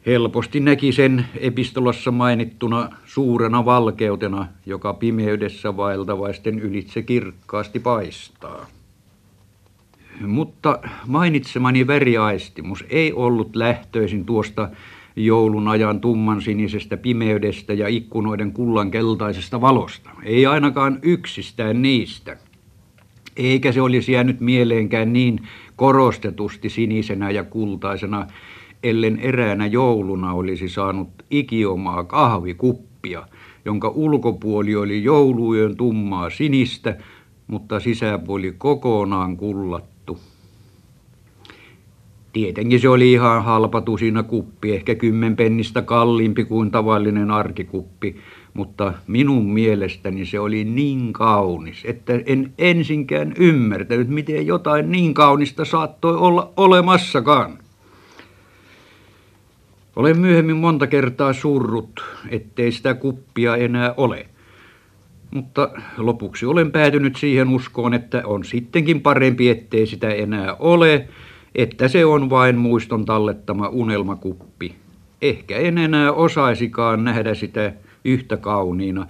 [0.05, 8.65] helposti näki sen epistolassa mainittuna suurena valkeutena, joka pimeydessä vaeltavaisten ylitse kirkkaasti paistaa.
[10.27, 14.69] Mutta mainitsemani väriaistimus ei ollut lähtöisin tuosta
[15.15, 20.09] joulun ajan tumman sinisestä pimeydestä ja ikkunoiden kullan keltaisesta valosta.
[20.23, 22.37] Ei ainakaan yksistään niistä.
[23.37, 25.39] Eikä se olisi jäänyt mieleenkään niin
[25.75, 28.27] korostetusti sinisenä ja kultaisena,
[28.83, 33.27] ellen eräänä jouluna olisi saanut ikiomaa kahvikuppia,
[33.65, 36.97] jonka ulkopuoli oli jouluyön tummaa sinistä,
[37.47, 40.19] mutta sisäpuoli kokonaan kullattu.
[42.33, 48.15] Tietenkin se oli ihan halpatusina kuppi, ehkä kymmenpennistä kalliimpi kuin tavallinen arkikuppi,
[48.53, 55.65] mutta minun mielestäni se oli niin kaunis, että en ensinkään ymmärtänyt, miten jotain niin kaunista
[55.65, 57.62] saattoi olla olemassakaan.
[59.95, 64.25] Olen myöhemmin monta kertaa surrut, ettei sitä kuppia enää ole.
[65.31, 71.07] Mutta lopuksi olen päätynyt siihen uskoon, että on sittenkin parempi, ettei sitä enää ole,
[71.55, 74.75] että se on vain muiston tallettama unelmakuppi.
[75.21, 77.73] Ehkä en enää osaisikaan nähdä sitä
[78.05, 79.07] yhtä kauniina,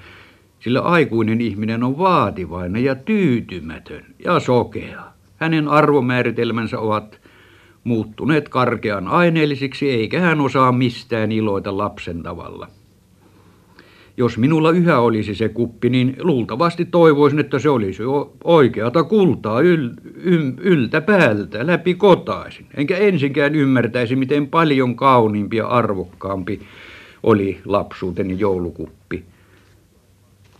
[0.59, 5.03] sillä aikuinen ihminen on vaativainen ja tyytymätön ja sokea.
[5.37, 7.22] Hänen arvomääritelmänsä ovat
[7.83, 12.67] muuttuneet karkean aineellisiksi, eikä hän osaa mistään iloita lapsen tavalla.
[14.17, 18.03] Jos minulla yhä olisi se kuppi, niin luultavasti toivoisin, että se olisi
[18.43, 22.65] oikeata kultaa yl, yl, yltä päältä, läpi kotaisin.
[22.77, 26.61] Enkä ensinkään ymmärtäisi, miten paljon kauniimpi ja arvokkaampi
[27.23, 29.23] oli lapsuuteni joulukuppi.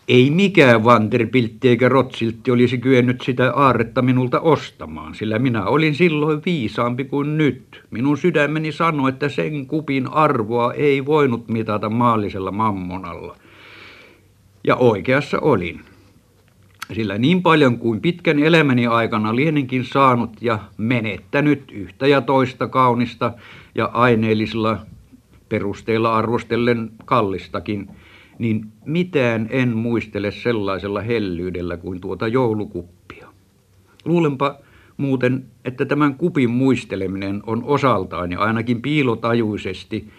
[0.08, 6.42] Ei mikään Vanderbiltti eikä Rotsiltti olisi kyennyt sitä aarretta minulta ostamaan, sillä minä olin silloin
[6.46, 7.84] viisaampi kuin nyt.
[7.92, 13.36] Minun sydämeni sanoi, että sen kupin arvoa ei voinut mitata maallisella mammonalla.
[14.64, 15.82] Ja oikeassa olin.
[16.94, 23.34] Sillä niin paljon kuin pitkän elämäni aikana lienenkin saanut ja menettänyt yhtä ja toista kaunista
[23.76, 24.78] ja aineellisilla
[25.50, 27.90] perusteella arvostellen kallistakin,
[28.40, 33.28] niin mitään en muistele sellaisella hellyydellä kuin tuota joulukuppia.
[34.06, 34.56] Luulenpa
[34.98, 40.10] muuten, että tämän kupin muisteleminen on osaltaan ja ainakin piilotajuisesti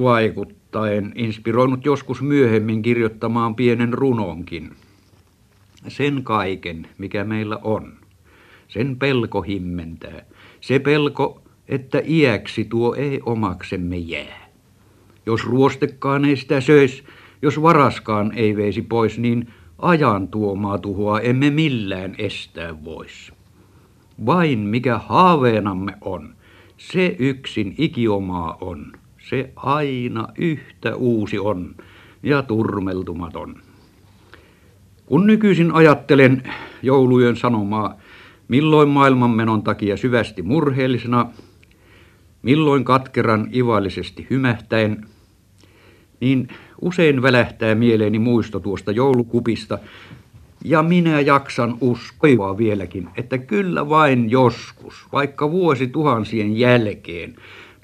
[0.00, 4.70] vaikuttaen inspiroinut joskus myöhemmin kirjoittamaan pienen runonkin.
[5.88, 7.92] Sen kaiken, mikä meillä on,
[8.68, 10.22] sen pelko himmentää.
[10.60, 14.46] Se pelko, että iäksi tuo ei omaksemme jää.
[15.26, 17.04] Jos ruostekkaan ei sitä söis,
[17.42, 23.32] jos varaskaan ei veisi pois, niin ajan tuomaa tuhoa emme millään estää vois.
[24.26, 26.34] Vain mikä haaveenamme on,
[26.76, 31.74] se yksin ikiomaa on, se aina yhtä uusi on
[32.22, 33.56] ja turmeltumaton.
[35.06, 36.42] Kun nykyisin ajattelen
[36.82, 37.96] joulujen sanomaa,
[38.48, 41.30] milloin maailmanmenon takia syvästi murheellisena,
[42.42, 45.06] milloin katkeran ivallisesti hymähtäen,
[46.20, 46.48] niin
[46.80, 49.78] usein välähtää mieleeni muisto tuosta joulukupista,
[50.64, 57.36] ja minä jaksan uskoa vieläkin, että kyllä vain joskus, vaikka vuosi tuhansien jälkeen,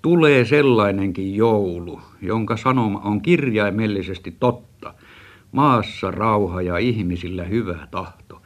[0.02, 4.94] tulee sellainenkin joulu, jonka sanoma on kirjaimellisesti totta.
[5.52, 8.42] Maassa rauha ja ihmisillä hyvä tahto.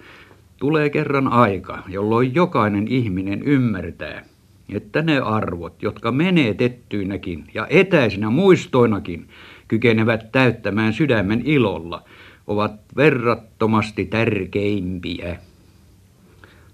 [0.57, 4.25] Tulee kerran aika, jolloin jokainen ihminen ymmärtää,
[4.69, 9.29] että ne arvot, jotka menetettyinäkin ja etäisinä muistoinakin
[9.69, 12.03] kykenevät täyttämään sydämen ilolla,
[12.47, 15.37] ovat verrattomasti tärkeimpiä.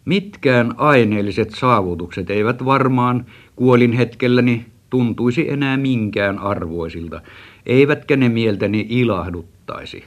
[0.05, 3.27] Mitkään aineelliset saavutukset eivät varmaan
[3.57, 7.21] kuolin hetkelläni tuntuisi enää minkään arvoisilta,
[7.67, 10.05] eivätkä ne mieltäni ilahduttaisi.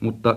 [0.00, 0.36] Mutta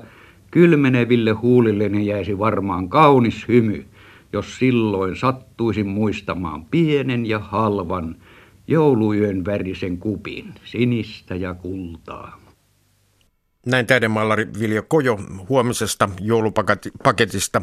[0.51, 3.85] kylmeneville huulilleni jäisi varmaan kaunis hymy,
[4.33, 8.15] jos silloin sattuisin muistamaan pienen ja halvan
[8.67, 12.39] jouluyön värisen kupin, sinistä ja kultaa.
[13.65, 17.61] Näin täydemaalari Viljo Kojo huomisesta joulupaketista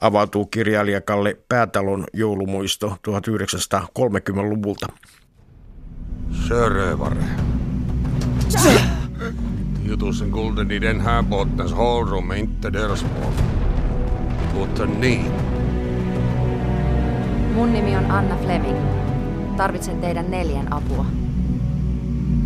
[0.00, 4.86] avautuu kirjailija Kalle Päätalon joulumuisto 1930-luvulta.
[6.32, 7.22] Sjörövare.
[9.84, 13.32] Jutusen gulden i den här båtens hålrum är inte deras mål.
[14.64, 15.24] Utan ni.
[17.54, 19.07] Mun nimi on Anna Fleming.
[19.58, 21.04] Tarvitsen teidän neljän apua.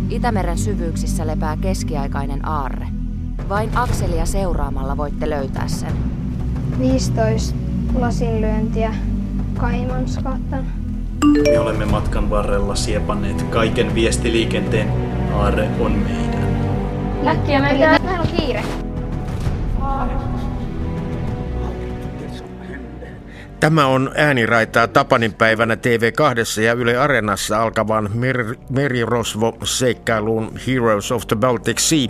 [0.09, 2.87] Itämeren syvyyksissä lepää keskiaikainen aarre.
[3.49, 5.93] Vain akselia seuraamalla voitte löytää sen.
[6.79, 7.55] 15
[7.95, 8.95] lasinlyöntiä
[9.57, 10.65] Kaimanskatan.
[11.51, 14.87] Me olemme matkan varrella siepanneet kaiken viestiliikenteen.
[15.33, 16.57] Aarre on meidän.
[17.23, 18.63] Läkkiä meillä on kiire.
[23.63, 31.35] Tämä on ääniraitaa Tapanin päivänä TV2 ja Yle Areenassa alkavan mer- merirosvo-seikkailuun Heroes of the
[31.35, 32.07] Baltic Sea.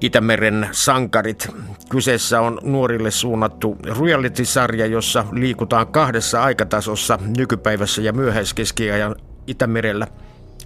[0.00, 1.48] Itämeren sankarit.
[1.88, 9.14] Kyseessä on nuorille suunnattu reality-sarja, jossa liikutaan kahdessa aikatasossa nykypäivässä ja myöhäiskeskiajan
[9.46, 10.06] Itämerellä.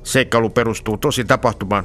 [0.03, 1.85] Seikkailu perustuu tosi tapahtumaan.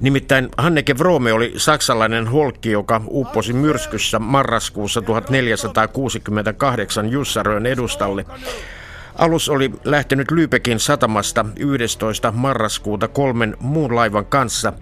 [0.00, 8.24] Nimittäin Hanneke Vrome oli saksalainen holkki, joka upposi myrskyssä marraskuussa 1468 Jussarön edustalle.
[9.18, 12.32] Alus oli lähtenyt Lyypekin satamasta 11.
[12.32, 14.72] marraskuuta kolmen muun laivan kanssa.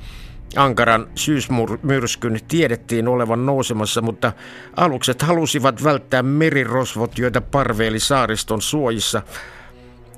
[0.57, 4.33] Ankaran syysmyrskyn tiedettiin olevan nousemassa, mutta
[4.77, 9.23] alukset halusivat välttää merirosvot, joita parveili saariston suojissa.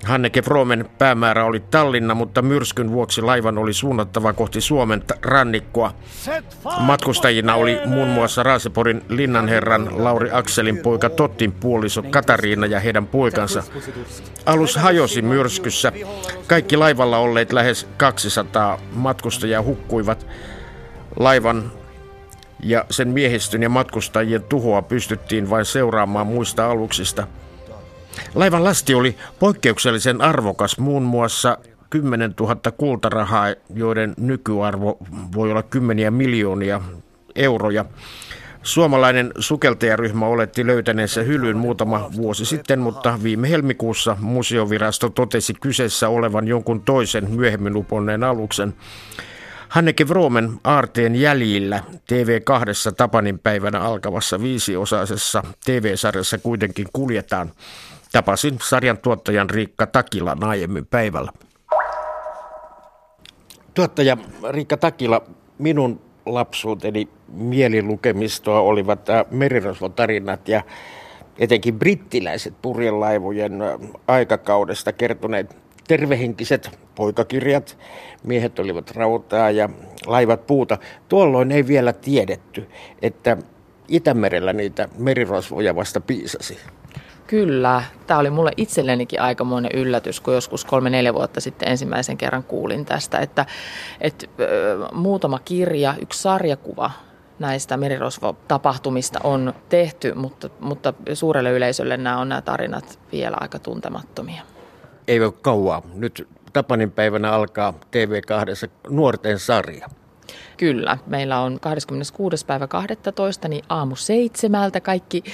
[0.05, 5.95] Hanneke Fromen päämäärä oli Tallinna, mutta myrskyn vuoksi laivan oli suunnattava kohti Suomen rannikkoa.
[6.79, 13.63] Matkustajina oli muun muassa Raaseporin linnanherran Lauri Akselin poika Tottin puoliso Katariina ja heidän poikansa.
[14.47, 15.93] Alus hajosi myrskyssä.
[16.47, 20.27] Kaikki laivalla olleet lähes 200 matkustajaa hukkuivat.
[21.17, 21.73] Laivan
[22.63, 27.27] ja sen miehistön ja matkustajien tuhoa pystyttiin vain seuraamaan muista aluksista–
[28.35, 31.59] Laivan lasti oli poikkeuksellisen arvokas, muun muassa
[31.91, 34.99] 10 000 kultarahaa, joiden nykyarvo
[35.35, 36.81] voi olla kymmeniä miljoonia
[37.35, 37.85] euroja.
[38.63, 46.49] Suomalainen sukeltajaryhmä oletti löytäneensä hylyn muutama vuosi sitten, mutta viime helmikuussa museovirasto totesi kyseessä olevan
[46.49, 48.75] jonkun toisen myöhemmin uponneen aluksen.
[49.69, 57.53] Hanneke Vromen aarteen jäljillä TV2 Tapanin päivänä alkavassa viisiosaisessa TV-sarjassa kuitenkin kuljetaan.
[58.13, 61.33] Tapasin sarjan tuottajan Riikka Takila aiemmin päivällä.
[63.75, 64.17] Tuottaja
[64.51, 65.23] Riikka Takila,
[65.59, 70.63] minun lapsuuteni mielilukemistoa olivat äh, merirosvotarinat ja
[71.39, 73.75] etenkin brittiläiset purjelaivojen äh,
[74.09, 75.57] aikakaudesta kertoneet
[75.89, 77.79] tervehenkiset poikakirjat.
[78.25, 79.69] Miehet olivat rautaa ja
[80.07, 80.79] laivat puuta.
[81.09, 82.69] Tuolloin ei vielä tiedetty,
[83.03, 83.37] että
[83.89, 86.59] Itämerellä niitä merirosvoja vasta piisasi.
[87.33, 87.83] Kyllä.
[88.07, 93.19] Tämä oli mulle itsellenikin aikamoinen yllätys, kun joskus kolme-neljä vuotta sitten ensimmäisen kerran kuulin tästä,
[93.19, 93.47] että,
[94.01, 94.27] että
[94.93, 96.91] muutama kirja, yksi sarjakuva
[97.39, 104.43] näistä merirosvotapahtumista on tehty, mutta, mutta suurelle yleisölle nämä on nämä tarinat vielä aika tuntemattomia.
[105.09, 105.83] Ei ole kauaa.
[105.95, 109.89] Nyt Tapanin päivänä alkaa TV2 nuorten sarja.
[110.63, 112.47] Kyllä, meillä on 26.
[112.47, 113.49] päivä 12.
[113.49, 115.25] niin aamu seitsemältä kaikki,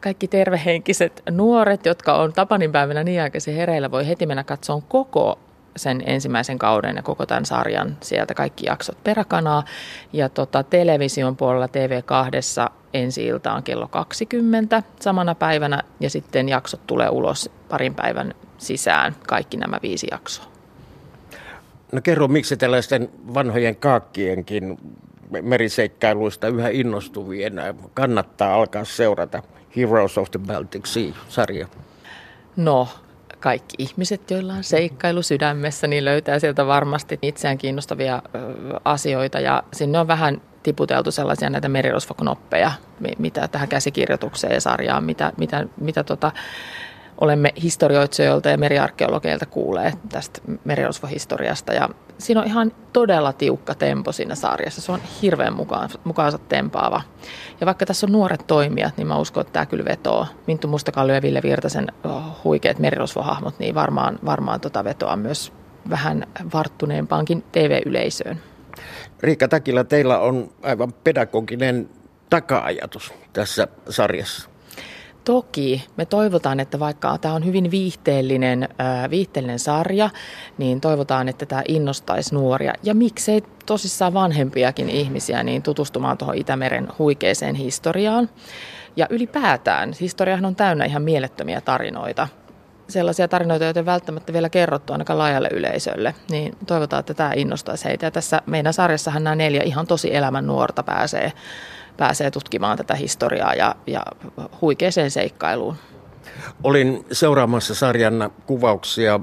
[0.00, 5.38] kaikki tervehenkiset nuoret, jotka on Tapanin päivänä niin aikaisin hereillä, voi heti mennä katsomaan koko
[5.76, 9.64] sen ensimmäisen kauden ja koko tämän sarjan sieltä kaikki jaksot peräkanaa.
[10.12, 16.86] Ja tota, television puolella TV2 ensi ilta on kello 20 samana päivänä ja sitten jaksot
[16.86, 20.59] tulee ulos parin päivän sisään, kaikki nämä viisi jaksoa.
[21.92, 24.78] No kerro, miksi tällaisten vanhojen kaakkienkin
[25.42, 27.54] meriseikkailuista yhä innostuvien
[27.94, 29.42] kannattaa alkaa seurata
[29.76, 31.66] Heroes of the Baltic Sea-sarja?
[32.56, 32.88] No,
[33.40, 38.22] kaikki ihmiset, joilla on seikkailu sydämessä, niin löytää sieltä varmasti itseään kiinnostavia
[38.84, 42.72] asioita ja sinne on vähän tiputeltu sellaisia näitä merirosvoknoppeja,
[43.18, 46.32] mitä tähän käsikirjoitukseen ja sarjaan, mitä, mitä, mitä tota,
[47.20, 51.72] olemme historioitsijoilta ja meriarkeologeilta kuulleet tästä merirosvohistoriasta.
[51.72, 54.80] Ja siinä on ihan todella tiukka tempo siinä sarjassa.
[54.80, 57.02] Se on hirveän mukaan, mukaansa tempaava.
[57.60, 60.26] Ja vaikka tässä on nuoret toimijat, niin mä uskon, että tämä kyllä vetoo.
[60.46, 65.52] Minttu Mustakallio ja Ville Virtasen oh, huikeat merirosvohahmot, niin varmaan, varmaan tota vetoa myös
[65.90, 68.40] vähän varttuneempaankin TV-yleisöön.
[69.20, 71.88] Riikka Takila, teillä on aivan pedagoginen
[72.30, 74.49] taka-ajatus tässä sarjassa.
[75.24, 78.68] Toki me toivotaan, että vaikka tämä on hyvin viihteellinen,
[79.10, 80.10] viihteellinen sarja,
[80.58, 86.88] niin toivotaan, että tämä innostaisi nuoria ja miksei tosissaan vanhempiakin ihmisiä niin tutustumaan tuohon Itämeren
[86.98, 88.30] huikeeseen historiaan.
[88.96, 92.28] Ja ylipäätään, historiahan on täynnä ihan mielettömiä tarinoita.
[92.88, 97.84] Sellaisia tarinoita, joita ei välttämättä vielä kerrottu ainakaan laajalle yleisölle, niin toivotaan, että tämä innostaisi
[97.84, 98.06] heitä.
[98.06, 101.32] Ja tässä meidän sarjassahan nämä neljä ihan tosi elämän nuorta pääsee
[102.00, 104.02] pääsee tutkimaan tätä historiaa ja, ja
[104.60, 105.74] huikeeseen seikkailuun.
[106.62, 109.20] Olin seuraamassa sarjan kuvauksia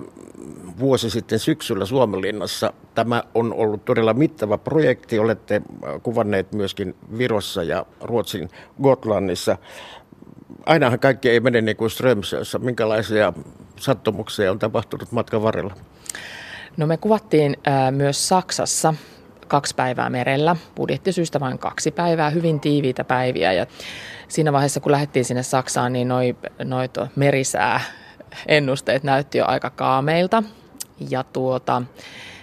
[0.80, 2.74] vuosi sitten syksyllä Suomenlinnassa.
[2.96, 5.20] Tämä on ollut todella mittava projekti.
[5.20, 5.62] Olette
[6.04, 8.50] kuvanneet myöskin Virossa ja Ruotsin
[8.84, 9.58] Gotlannissa.
[10.66, 12.60] Ainahan kaikki ei mene niin kuin Strömsössä.
[12.60, 13.34] Minkälaisia
[13.80, 15.74] sattumuksia on tapahtunut matkan varrella?
[16.78, 17.58] No me kuvattiin
[17.92, 18.94] myös Saksassa
[19.48, 23.54] kaksi päivää merellä, budjettisyistä vain kaksi päivää, hyvin tiiviitä päiviä.
[23.54, 23.66] Ja
[24.28, 27.82] siinä vaiheessa, kun lähdettiin sinne Saksaan, niin noin noi merisää
[28.48, 30.44] ennusteet näytti jo aika kaameilta.
[31.10, 31.82] Ja tuota,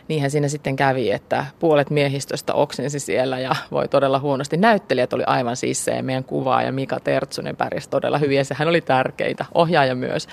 [0.09, 4.57] niinhän siinä sitten kävi, että puolet miehistöstä oksensi siellä ja voi todella huonosti.
[4.57, 8.81] Näyttelijät oli aivan sissejä, meidän kuvaa ja Mika Tertsunen pärjäsi todella hyvin ja sehän oli
[8.81, 10.29] tärkeitä, ohjaaja myös.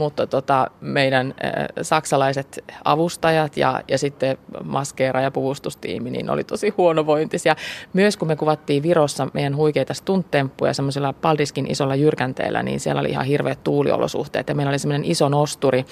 [0.00, 1.34] Mutta tota, meidän
[1.82, 7.56] saksalaiset avustajat ja, ja sitten maskeera ja puvustustiimi niin oli tosi huonovointisia.
[7.92, 13.10] Myös kun me kuvattiin Virossa meidän huikeita stunttemppuja semmoisella Paldiskin isolla jyrkänteellä, niin siellä oli
[13.10, 14.48] ihan hirveät tuuliolosuhteet.
[14.48, 15.84] Ja meillä oli semmoinen iso nosturi,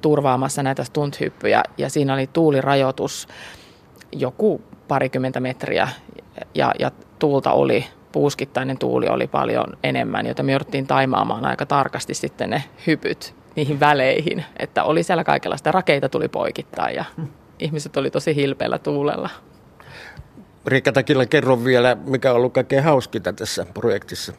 [0.00, 1.62] turvaamassa näitä stunthyppyjä.
[1.78, 3.28] Ja siinä oli tuulirajoitus
[4.12, 5.88] joku parikymmentä metriä.
[6.54, 12.14] Ja, ja tuulta oli, puuskittainen tuuli oli paljon enemmän, joten me jouduttiin taimaamaan aika tarkasti
[12.14, 17.04] sitten ne hypyt niihin väleihin, että oli siellä kaikenlaista, rakeita tuli poikittain ja
[17.58, 19.30] ihmiset oli tosi hilpeällä tuulella.
[20.66, 24.32] Riikka Takila, kerro vielä, mikä on ollut kaikkein hauskinta tässä projektissa?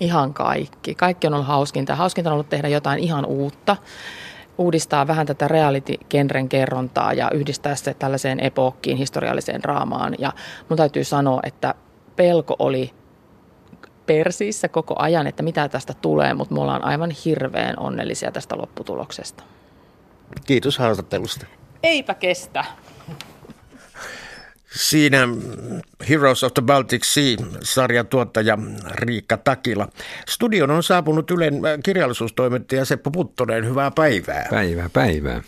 [0.00, 0.94] Ihan kaikki.
[0.94, 1.94] Kaikki on ollut hauskinta.
[1.94, 3.76] Hauskinta on ollut tehdä jotain ihan uutta
[4.58, 10.14] uudistaa vähän tätä reality-genren kerrontaa ja yhdistää se tällaiseen epokkiin, historialliseen draamaan.
[10.18, 10.32] Ja
[10.68, 11.74] mun täytyy sanoa, että
[12.16, 12.90] pelko oli
[14.10, 19.42] persiissä koko ajan, että mitä tästä tulee, mutta me ollaan aivan hirveän onnellisia tästä lopputuloksesta.
[20.46, 21.46] Kiitos haastattelusta.
[21.82, 22.64] Eipä kestä.
[24.74, 25.18] Siinä
[26.08, 28.58] Heroes of the Baltic Sea-sarjan tuottaja
[28.90, 29.88] Riikka Takila.
[30.28, 31.54] Studion on saapunut Ylen
[31.84, 33.66] kirjallisuustoimittaja Seppo Puttonen.
[33.66, 34.46] Hyvää päivää.
[34.50, 35.42] Päivää, päivää.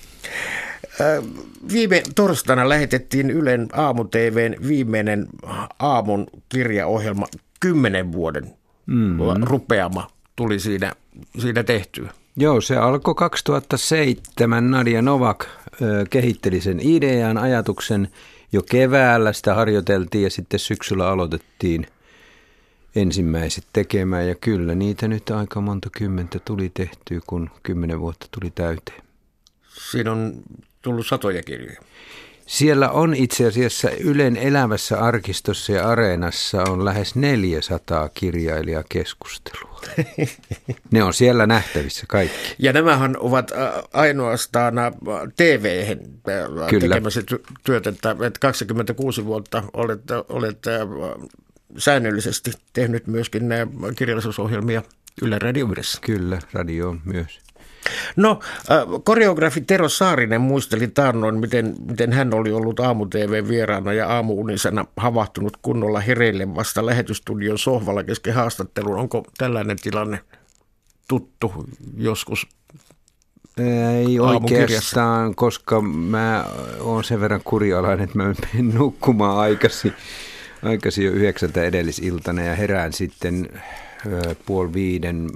[1.73, 5.27] Viime torstaina lähetettiin Ylen aamu-tvn viimeinen
[5.79, 7.27] aamun kirjaohjelma.
[7.63, 8.53] Kymmenen vuoden
[8.87, 9.19] mm.
[9.43, 10.93] rupeama tuli siinä,
[11.39, 12.11] siinä tehtyä.
[12.37, 14.71] Joo, se alkoi 2007.
[14.71, 15.47] Nadia Novak
[16.11, 18.09] kehitteli sen idean, ajatuksen–
[18.53, 21.87] jo keväällä sitä harjoiteltiin ja sitten syksyllä aloitettiin
[22.95, 24.29] ensimmäiset tekemään.
[24.29, 29.03] Ja kyllä niitä nyt aika monta kymmentä tuli tehtyä, kun kymmenen vuotta tuli täyteen.
[29.91, 30.43] Siinä on
[30.83, 31.81] tullut satoja kirjoja.
[32.53, 39.81] Siellä on itse asiassa Ylen elävässä arkistossa ja areenassa on lähes 400 kirjailijakeskustelua.
[40.91, 42.55] Ne on siellä nähtävissä kaikki.
[42.59, 43.53] Ja nämähän ovat
[43.93, 44.75] ainoastaan
[45.37, 45.97] tv
[46.81, 47.23] tekemässä
[47.65, 50.71] työtä, että 26 vuotta olette, olette
[51.79, 53.43] säännöllisesti tehnyt myöskin
[53.97, 54.83] kirjallisuusohjelmia
[55.23, 55.69] Yle Radio
[56.01, 57.41] Kyllä, radio myös.
[58.17, 58.41] No,
[58.71, 65.57] äh, koreografi Tero Saarinen muisteli taannoin, miten, miten hän oli ollut aamu-tv-vieraana ja aamuunisena havahtunut
[65.63, 68.99] kunnolla hereille vasta lähetystudion sohvalla kesken haastattelun.
[68.99, 70.21] Onko tällainen tilanne
[71.09, 71.53] tuttu
[71.97, 72.47] joskus
[73.59, 76.45] ei oikeastaan, koska mä
[76.81, 79.93] oon sen verran kurialainen, että mä menen nukkumaan aikaisin,
[80.63, 83.49] aikaisin jo yhdeksältä edellisiltana ja herään sitten
[84.47, 85.31] puoli viiden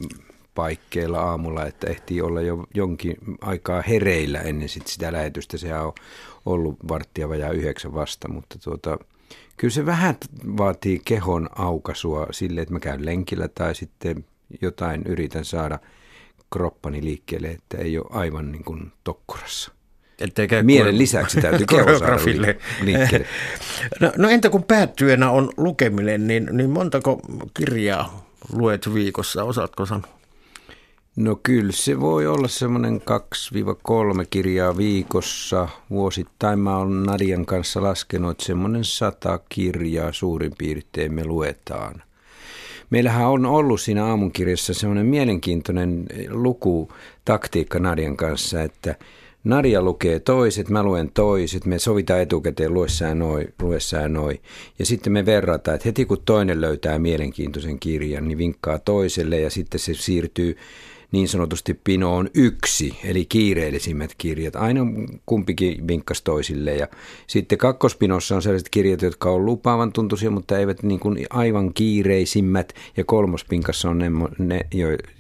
[0.57, 5.59] paikkeilla aamulla, että ehtii olla jo jonkin aikaa hereillä ennen sit sitä lähetystä.
[5.59, 5.93] Se on
[6.47, 8.99] ollut varttia vajaa yhdeksän vasta, mutta tuota,
[9.57, 10.17] kyllä se vähän
[10.57, 14.25] vaatii kehon aukasua sille, että mä käyn lenkillä tai sitten
[14.63, 15.79] jotain yritän saada
[16.53, 19.73] kroppani liikkeelle, että ei ole aivan niin kuin tokkurassa.
[20.63, 21.67] Mielen lisäksi täytyy
[21.99, 22.19] saada
[22.83, 23.27] liikkeelle.
[24.01, 27.21] No, no entä kun päättyönä on lukeminen, niin, niin montako
[27.55, 30.16] kirjaa luet viikossa, osaatko sanoa?
[31.17, 35.69] No kyllä se voi olla semmoinen 2-3 kirjaa viikossa.
[35.91, 42.03] Vuosittain mä olen Nadian kanssa laskenut, että semmoinen sata kirjaa suurin piirtein me luetaan.
[42.91, 48.95] Meillähän on ollut siinä aamunkirjassa semmoinen mielenkiintoinen lukutaktiikka Nadian kanssa, että
[49.45, 54.41] Nadia lukee toiset, mä luen toiset, me sovitaan etukäteen, lue sä noin, lue sä noin.
[54.79, 59.51] Ja sitten me verrataan, että heti kun toinen löytää mielenkiintoisen kirjan, niin vinkkaa toiselle ja
[59.51, 60.57] sitten se siirtyy
[61.13, 64.57] niin sanotusti pinoon yksi, eli kiireellisimmät kirjat.
[64.57, 64.81] Aina
[65.27, 66.75] kumpikin vinkkas toisille.
[66.75, 66.89] Ja
[67.27, 72.73] sitten kakkospinossa on sellaiset kirjat, jotka on lupaavan tuntuisia, mutta eivät niin kuin aivan kiireisimmät.
[72.97, 74.61] Ja kolmospinkassa on ne, ne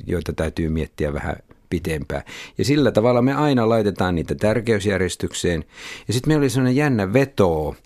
[0.06, 1.36] joita täytyy miettiä vähän
[1.70, 2.22] pitempään.
[2.58, 5.64] Ja sillä tavalla me aina laitetaan niitä tärkeysjärjestykseen.
[6.08, 7.76] Ja sitten meillä oli sellainen jännä veto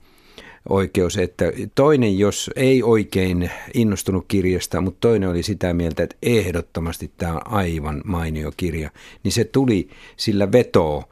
[0.68, 1.44] oikeus, että
[1.74, 7.52] toinen, jos ei oikein innostunut kirjasta, mutta toinen oli sitä mieltä, että ehdottomasti tämä on
[7.52, 8.90] aivan mainio kirja,
[9.22, 11.04] niin se tuli sillä vetoo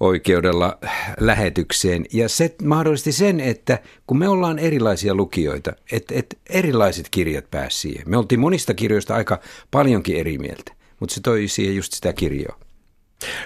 [0.00, 0.78] oikeudella
[1.20, 2.04] lähetykseen.
[2.12, 7.72] Ja se mahdollisti sen, että kun me ollaan erilaisia lukijoita, että, että erilaiset kirjat pääsivät
[7.72, 8.10] siihen.
[8.10, 12.65] Me oltiin monista kirjoista aika paljonkin eri mieltä, mutta se toi siihen just sitä kirjoa.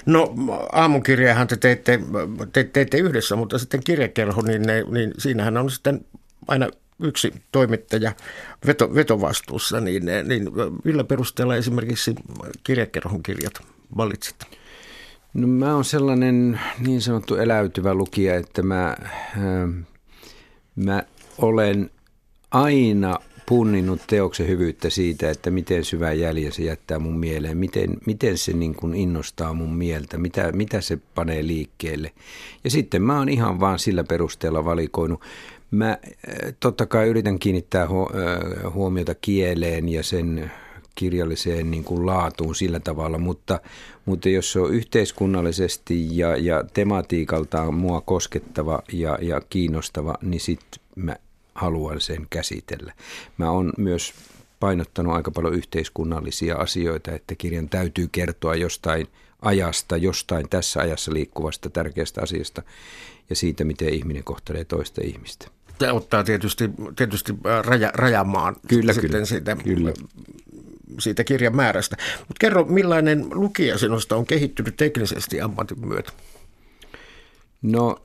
[0.07, 0.35] No
[0.73, 2.01] aamukirjaahan te teitte,
[2.53, 6.05] te, teitte yhdessä, mutta sitten kirjakerho, niin, ne, niin siinähän on sitten
[6.49, 6.69] aina
[7.01, 8.13] yksi toimittaja
[8.67, 10.51] veto, vetovastuussa, niin, niin
[10.85, 12.15] millä perusteella esimerkiksi
[12.65, 13.55] kirjakerhon kirjat
[13.97, 14.37] valitsit?
[15.35, 19.87] No mä oon sellainen niin sanottu eläytyvä lukija, että mä, äh,
[20.77, 21.03] mä
[21.39, 21.91] olen
[22.51, 23.19] aina
[23.51, 28.53] punninnut teoksen hyvyyttä siitä, että miten syvä jälje se jättää mun mieleen, miten, miten se
[28.53, 32.13] niin kuin innostaa mun mieltä, mitä, mitä se panee liikkeelle.
[32.65, 35.21] Ja sitten mä oon ihan vaan sillä perusteella valikoinut.
[35.71, 40.51] Mä eh, totta kai yritän kiinnittää eh, huomiota kieleen ja sen
[40.95, 43.61] kirjalliseen niin kuin laatuun sillä tavalla, mutta,
[44.07, 50.81] mutta jos se on yhteiskunnallisesti ja, ja tematiikaltaan mua koskettava ja, ja kiinnostava, niin sitten
[50.97, 51.17] mä
[51.61, 52.93] haluan sen käsitellä.
[53.39, 54.15] Mä oon myös
[54.61, 59.07] painottanut aika paljon yhteiskunnallisia asioita, että kirjan täytyy kertoa jostain
[59.43, 62.63] ajasta, jostain tässä ajassa liikkuvasta tärkeästä asiasta
[63.31, 65.47] ja siitä, miten ihminen kohtelee toista ihmistä.
[65.79, 69.93] Tämä ottaa tietysti, tietysti äh, raja, rajamaan kyllä, sitten kyllä, siitä, kyllä.
[70.99, 71.97] siitä kirjan määrästä.
[72.19, 76.13] Mutta kerro, millainen lukija sinusta on kehittynyt teknisesti ammatin myötä?
[77.63, 77.97] No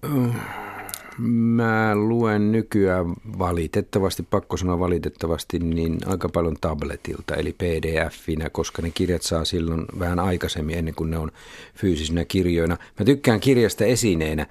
[1.20, 8.91] Mä luen nykyään valitettavasti, pakko sanoa valitettavasti, niin aika paljon tabletilta, eli pdf-inä, koska ne
[8.93, 11.32] kirjat saa silloin vähän aikaisemmin ennen kuin ne on
[11.76, 12.78] fyysisinä kirjoina.
[12.99, 14.47] Mä tykkään kirjasta esineenä,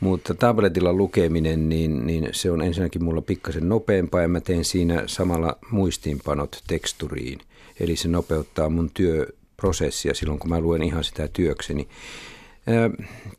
[0.00, 5.02] mutta tabletilla lukeminen, niin, niin se on ensinnäkin mulla pikkasen nopeampaa ja mä teen siinä
[5.06, 7.38] samalla muistiinpanot teksturiin.
[7.80, 11.88] Eli se nopeuttaa mun työprosessia silloin, kun mä luen ihan sitä työkseni.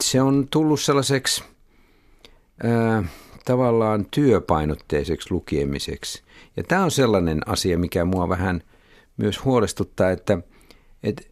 [0.03, 1.43] Se on tullut sellaiseksi
[2.63, 3.03] ää,
[3.45, 6.23] tavallaan työpainotteiseksi lukemiseksi.
[6.57, 8.61] Ja tämä on sellainen asia, mikä mua vähän
[9.17, 10.37] myös huolestuttaa, että,
[11.03, 11.23] että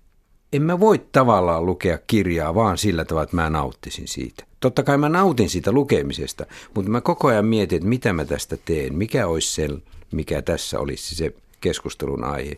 [0.54, 4.46] en mä voi tavallaan lukea kirjaa vaan sillä tavalla, että mä nauttisin siitä.
[4.60, 6.46] Totta kai mä nautin siitä lukemisesta,
[6.76, 9.70] mutta mä koko ajan mietin, että mitä mä tästä teen, mikä olisi se,
[10.12, 12.58] mikä tässä olisi se keskustelun aihe.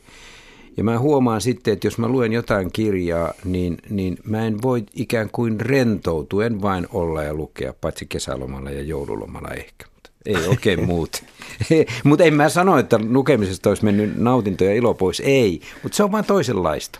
[0.78, 4.84] Ja mä huomaan sitten, että jos mä luen jotain kirjaa, niin, niin mä en voi
[4.93, 9.86] ikään kuin rentoutua, en vain olla ja lukea, paitsi kesälomalla ja joululomalla ehkä.
[9.93, 11.23] Mutta ei oikein muut.
[12.03, 15.21] mutta en mä sano, että lukemisesta olisi mennyt nautinto ja ilo pois.
[15.26, 16.99] Ei, mutta se on vain toisenlaista.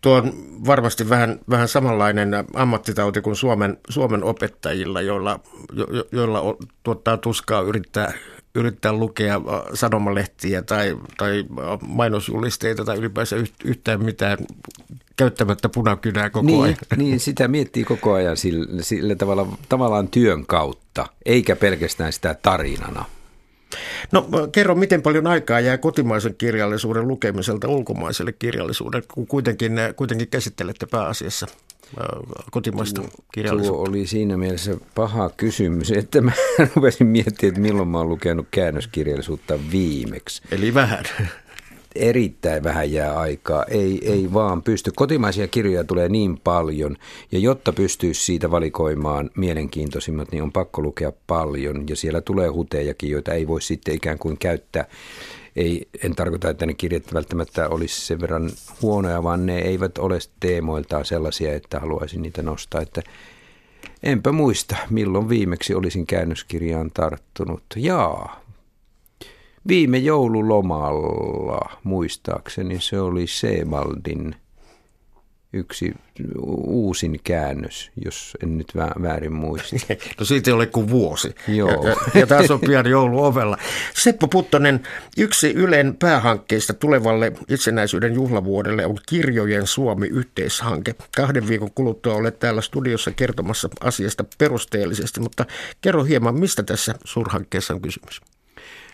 [0.00, 0.32] Tuo on
[0.66, 5.40] varmasti vähän, vähän samanlainen ammattitauti kuin Suomen, Suomen opettajilla, joilla,
[5.72, 8.12] jo, joilla tuottaa tuskaa yrittää
[8.56, 9.42] yrittää lukea äh,
[9.74, 14.38] sanomalehtiä tai, tai äh, mainosjulisteita tai ylipäänsä yhtään mitään
[15.16, 16.76] käyttämättä punakynää koko niin, ajan.
[16.96, 23.04] Niin, sitä miettii koko ajan sillä, sillä tavalla, tavallaan työn kautta, eikä pelkästään sitä tarinana.
[24.12, 30.86] No kerro, miten paljon aikaa jää kotimaisen kirjallisuuden lukemiselta ulkomaiselle kirjallisuudelle, kun kuitenkin, kuitenkin käsittelette
[30.86, 31.46] pääasiassa
[32.50, 33.78] kotimaista kirjallisuutta?
[33.78, 36.32] Tuo oli siinä mielessä paha kysymys, että mä
[36.74, 40.42] rupesin miettimään, että milloin mä oon lukenut käännöskirjallisuutta viimeksi.
[40.50, 41.04] Eli vähän.
[41.94, 44.92] Erittäin vähän jää aikaa, ei, ei vaan pysty.
[44.94, 46.96] Kotimaisia kirjoja tulee niin paljon,
[47.32, 53.10] ja jotta pystyisi siitä valikoimaan mielenkiintoisimmat, niin on pakko lukea paljon, ja siellä tulee hutejakin,
[53.10, 54.84] joita ei voi sitten ikään kuin käyttää
[55.56, 58.50] ei, en tarkoita, että ne kirjat välttämättä olisi sen verran
[58.82, 62.80] huonoja, vaan ne eivät ole teemoiltaan sellaisia, että haluaisin niitä nostaa.
[62.80, 63.02] Että
[64.02, 67.62] enpä muista, milloin viimeksi olisin käännöskirjaan tarttunut.
[67.76, 68.40] Jaa,
[69.68, 74.36] viime joululomalla muistaakseni se oli Seemaldin
[75.52, 75.94] yksi
[76.66, 78.72] uusin käännös, jos en nyt
[79.02, 79.76] väärin muista.
[80.20, 81.34] No siitä ei ole kuin vuosi.
[81.48, 81.86] Joo.
[81.86, 83.58] Ja, ja, taas on pian joulu ovella.
[83.94, 84.80] Seppo Puttonen,
[85.16, 90.94] yksi Ylen päähankkeista tulevalle itsenäisyyden juhlavuodelle on Kirjojen Suomi-yhteishanke.
[91.16, 95.46] Kahden viikon kuluttua olet täällä studiossa kertomassa asiasta perusteellisesti, mutta
[95.80, 98.20] kerro hieman, mistä tässä suurhankkeessa on kysymys?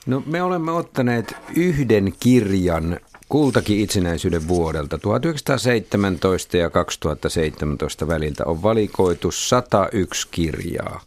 [0.07, 3.01] No me olemme ottaneet yhden kirjan
[3.33, 11.01] kultakin itsenäisyyden vuodelta 1917 ja 2017 väliltä on valikoitu 101 kirjaa.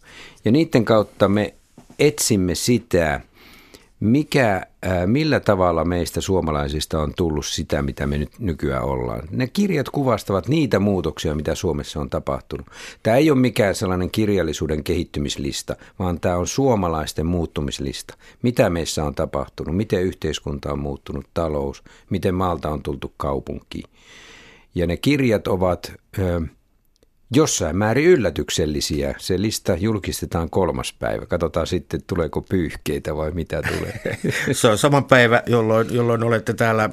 [0.45, 1.53] Ja niiden kautta me
[1.99, 3.21] etsimme sitä,
[3.99, 4.65] mikä,
[5.05, 9.27] millä tavalla meistä suomalaisista on tullut sitä, mitä me nyt nykyään ollaan.
[9.31, 12.67] Ne kirjat kuvastavat niitä muutoksia, mitä Suomessa on tapahtunut.
[13.03, 18.17] Tämä ei ole mikään sellainen kirjallisuuden kehittymislista, vaan tämä on suomalaisten muuttumislista.
[18.41, 23.89] Mitä meissä on tapahtunut, miten yhteiskunta on muuttunut, talous, miten maalta on tultu kaupunkiin.
[24.75, 25.93] Ja ne kirjat ovat...
[26.19, 26.41] Ö,
[27.33, 29.15] jossain määrin yllätyksellisiä.
[29.17, 31.25] Se lista julkistetaan kolmas päivä.
[31.25, 34.17] Katsotaan sitten, tuleeko pyyhkeitä vai mitä tulee.
[34.51, 36.89] Se on sama päivä, jolloin, jolloin olette täällä,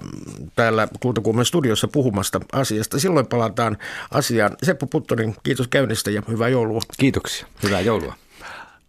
[0.57, 2.99] täällä Kultakuumen studiossa puhumasta asiasta.
[2.99, 3.79] Silloin palataan
[4.11, 4.57] asiaan.
[4.63, 6.81] Seppo Puttonen, kiitos käynnistä ja hyvää joulua.
[6.99, 7.47] Kiitoksia.
[7.63, 8.15] Hyvää joulua.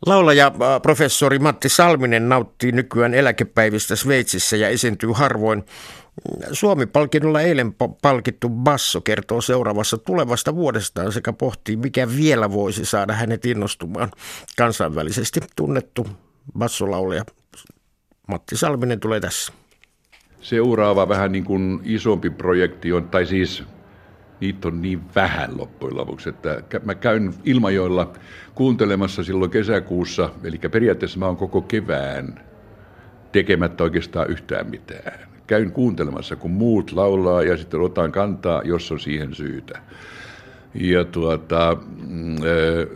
[0.05, 5.63] Laulaja äh, professori Matti Salminen nauttii nykyään eläkepäivistä Sveitsissä ja esiintyy harvoin.
[6.51, 13.45] Suomi-palkinnolla eilen palkittu Basso kertoo seuraavassa tulevasta vuodestaan sekä pohtii, mikä vielä voisi saada hänet
[13.45, 14.11] innostumaan
[14.57, 16.07] kansainvälisesti tunnettu
[16.57, 17.23] bassolaulaja
[18.27, 19.53] Matti Salminen tulee tässä.
[20.41, 23.63] Seuraava vähän niin kuin isompi projekti on, tai siis
[24.39, 28.13] niitä on niin vähän loppujen lopuksi, että mä käyn Ilmajoilla
[28.55, 32.45] kuuntelemassa silloin kesäkuussa, eli periaatteessa mä oon koko kevään
[33.31, 35.32] tekemättä oikeastaan yhtään mitään.
[35.47, 39.81] Käyn kuuntelemassa, kun muut laulaa ja sitten otan kantaa, jos on siihen syytä.
[40.73, 41.77] Ja tuota,
[42.07, 42.35] mm,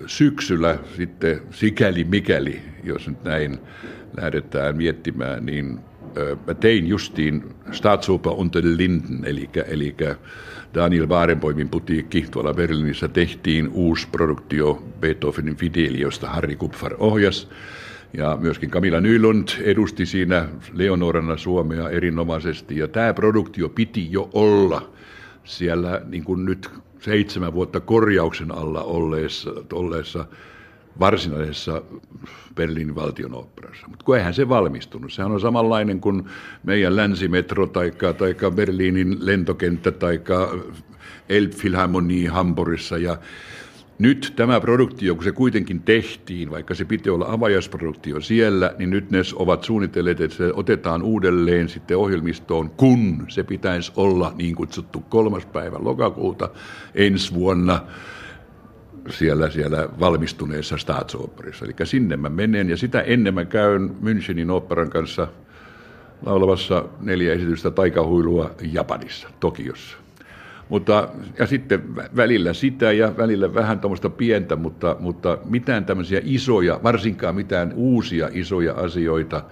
[0.08, 3.60] syksyllä sitten sikäli mikäli, jos nyt näin
[4.18, 5.80] lähdetään miettimään, niin
[6.48, 9.96] mä tein justiin Staatsoper unter Linden, eli, eli
[10.74, 17.50] Daniel Barenboimin putiikki tuolla Berliinissä tehtiin uusi produktio Beethovenin Fideli, josta Harry Kupfar ohjas.
[18.14, 22.78] Ja myöskin Camilla Nylund edusti siinä Leonorana Suomea erinomaisesti.
[22.78, 24.90] Ja tämä produktio piti jo olla
[25.44, 30.26] siellä niin kuin nyt seitsemän vuotta korjauksen alla olleessa, olleessa
[31.00, 31.82] varsinaisessa
[32.56, 33.88] Berliinin valtionoopperassa.
[33.88, 35.14] Mutta kun eihän se valmistunut.
[35.14, 36.24] Sehän on samanlainen kuin
[36.64, 37.92] meidän länsimetro tai
[38.56, 40.22] Berliinin lentokenttä tai
[41.30, 42.98] Elbphilharmonie Hamburgissa.
[42.98, 43.18] Ja
[44.00, 49.12] nyt tämä produktio, kun se kuitenkin tehtiin, vaikka se piti olla avajaisproduktio siellä, niin nyt
[49.12, 55.00] ne ovat suunnitelleet, että se otetaan uudelleen sitten ohjelmistoon, kun se pitäisi olla niin kutsuttu
[55.00, 56.50] kolmas päivä lokakuuta
[56.96, 57.80] ensi vuonna
[59.10, 61.66] siellä, siellä valmistuneessa Staatsoperissa.
[61.66, 65.28] Eli sinne mä menen ja sitä ennen mä käyn Münchenin operan kanssa
[66.26, 70.07] laulavassa neljä esitystä taikahuilua Japanissa, Tokiossa.
[70.70, 71.10] Mutta,
[71.40, 77.36] ja sitten välillä sitä ja välillä vähän tuommoista pientä, mutta, mutta mitään tämmöisiä isoja, varsinkaan
[77.36, 79.44] mitään uusia isoja asioita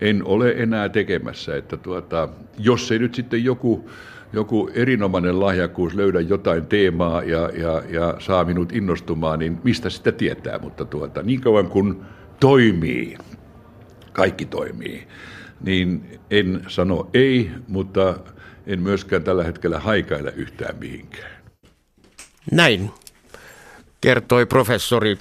[0.00, 1.56] en ole enää tekemässä.
[1.56, 3.90] Että tuota, jos ei nyt sitten joku
[4.32, 10.12] joku erinomainen lahjakkuus löydä jotain teemaa ja, ja, ja saa minut innostumaan, niin mistä sitä
[10.12, 10.58] tietää?
[10.58, 12.04] Mutta tuota, niin kauan kun
[12.40, 13.18] toimii,
[14.12, 15.06] kaikki toimii,
[15.64, 18.14] niin en sano ei, mutta
[18.66, 21.42] en myöskään tällä hetkellä haikaile yhtään mihinkään.
[22.50, 22.90] Näin
[24.00, 25.16] kertoi professori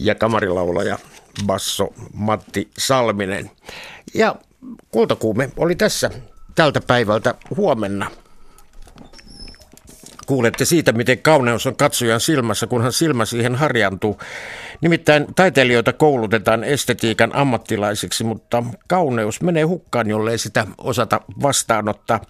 [0.00, 0.98] ja kamarilaulaja
[1.46, 3.50] Basso Matti Salminen.
[4.14, 4.36] Ja
[4.90, 6.10] kultakuume oli tässä
[6.54, 8.10] tältä päivältä huomenna.
[10.26, 14.18] Kuulette siitä, miten kauneus on katsojan silmässä, kunhan silmä siihen harjantuu.
[14.82, 22.20] Nimittäin taiteilijoita koulutetaan estetiikan ammattilaisiksi, mutta kauneus menee hukkaan, jollei sitä osata vastaanottaa.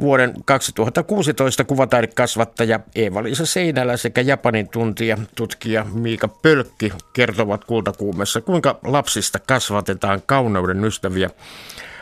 [0.00, 9.38] Vuoden 2016 kuvataidekasvattaja Eeva-Liisa Seinälä sekä Japanin tuntija tutkija Miika Pölkki kertovat kultakuumessa, kuinka lapsista
[9.38, 11.30] kasvatetaan kauneuden ystäviä.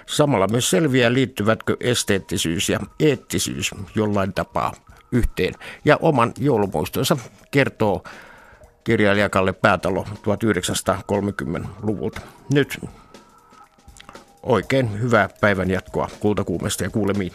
[0.07, 4.73] Samalla myös selviää, liittyvätkö esteettisyys ja eettisyys jollain tapaa
[5.13, 5.55] yhteen.
[5.85, 7.17] Ja oman joulumuistonsa
[7.51, 8.05] kertoo
[8.85, 12.21] kirjailija Kalle Päätalo 1930-luvulta.
[12.53, 12.81] Nyt
[14.43, 17.33] oikein hyvää päivän jatkoa kultakuumesta ja kuulemiin.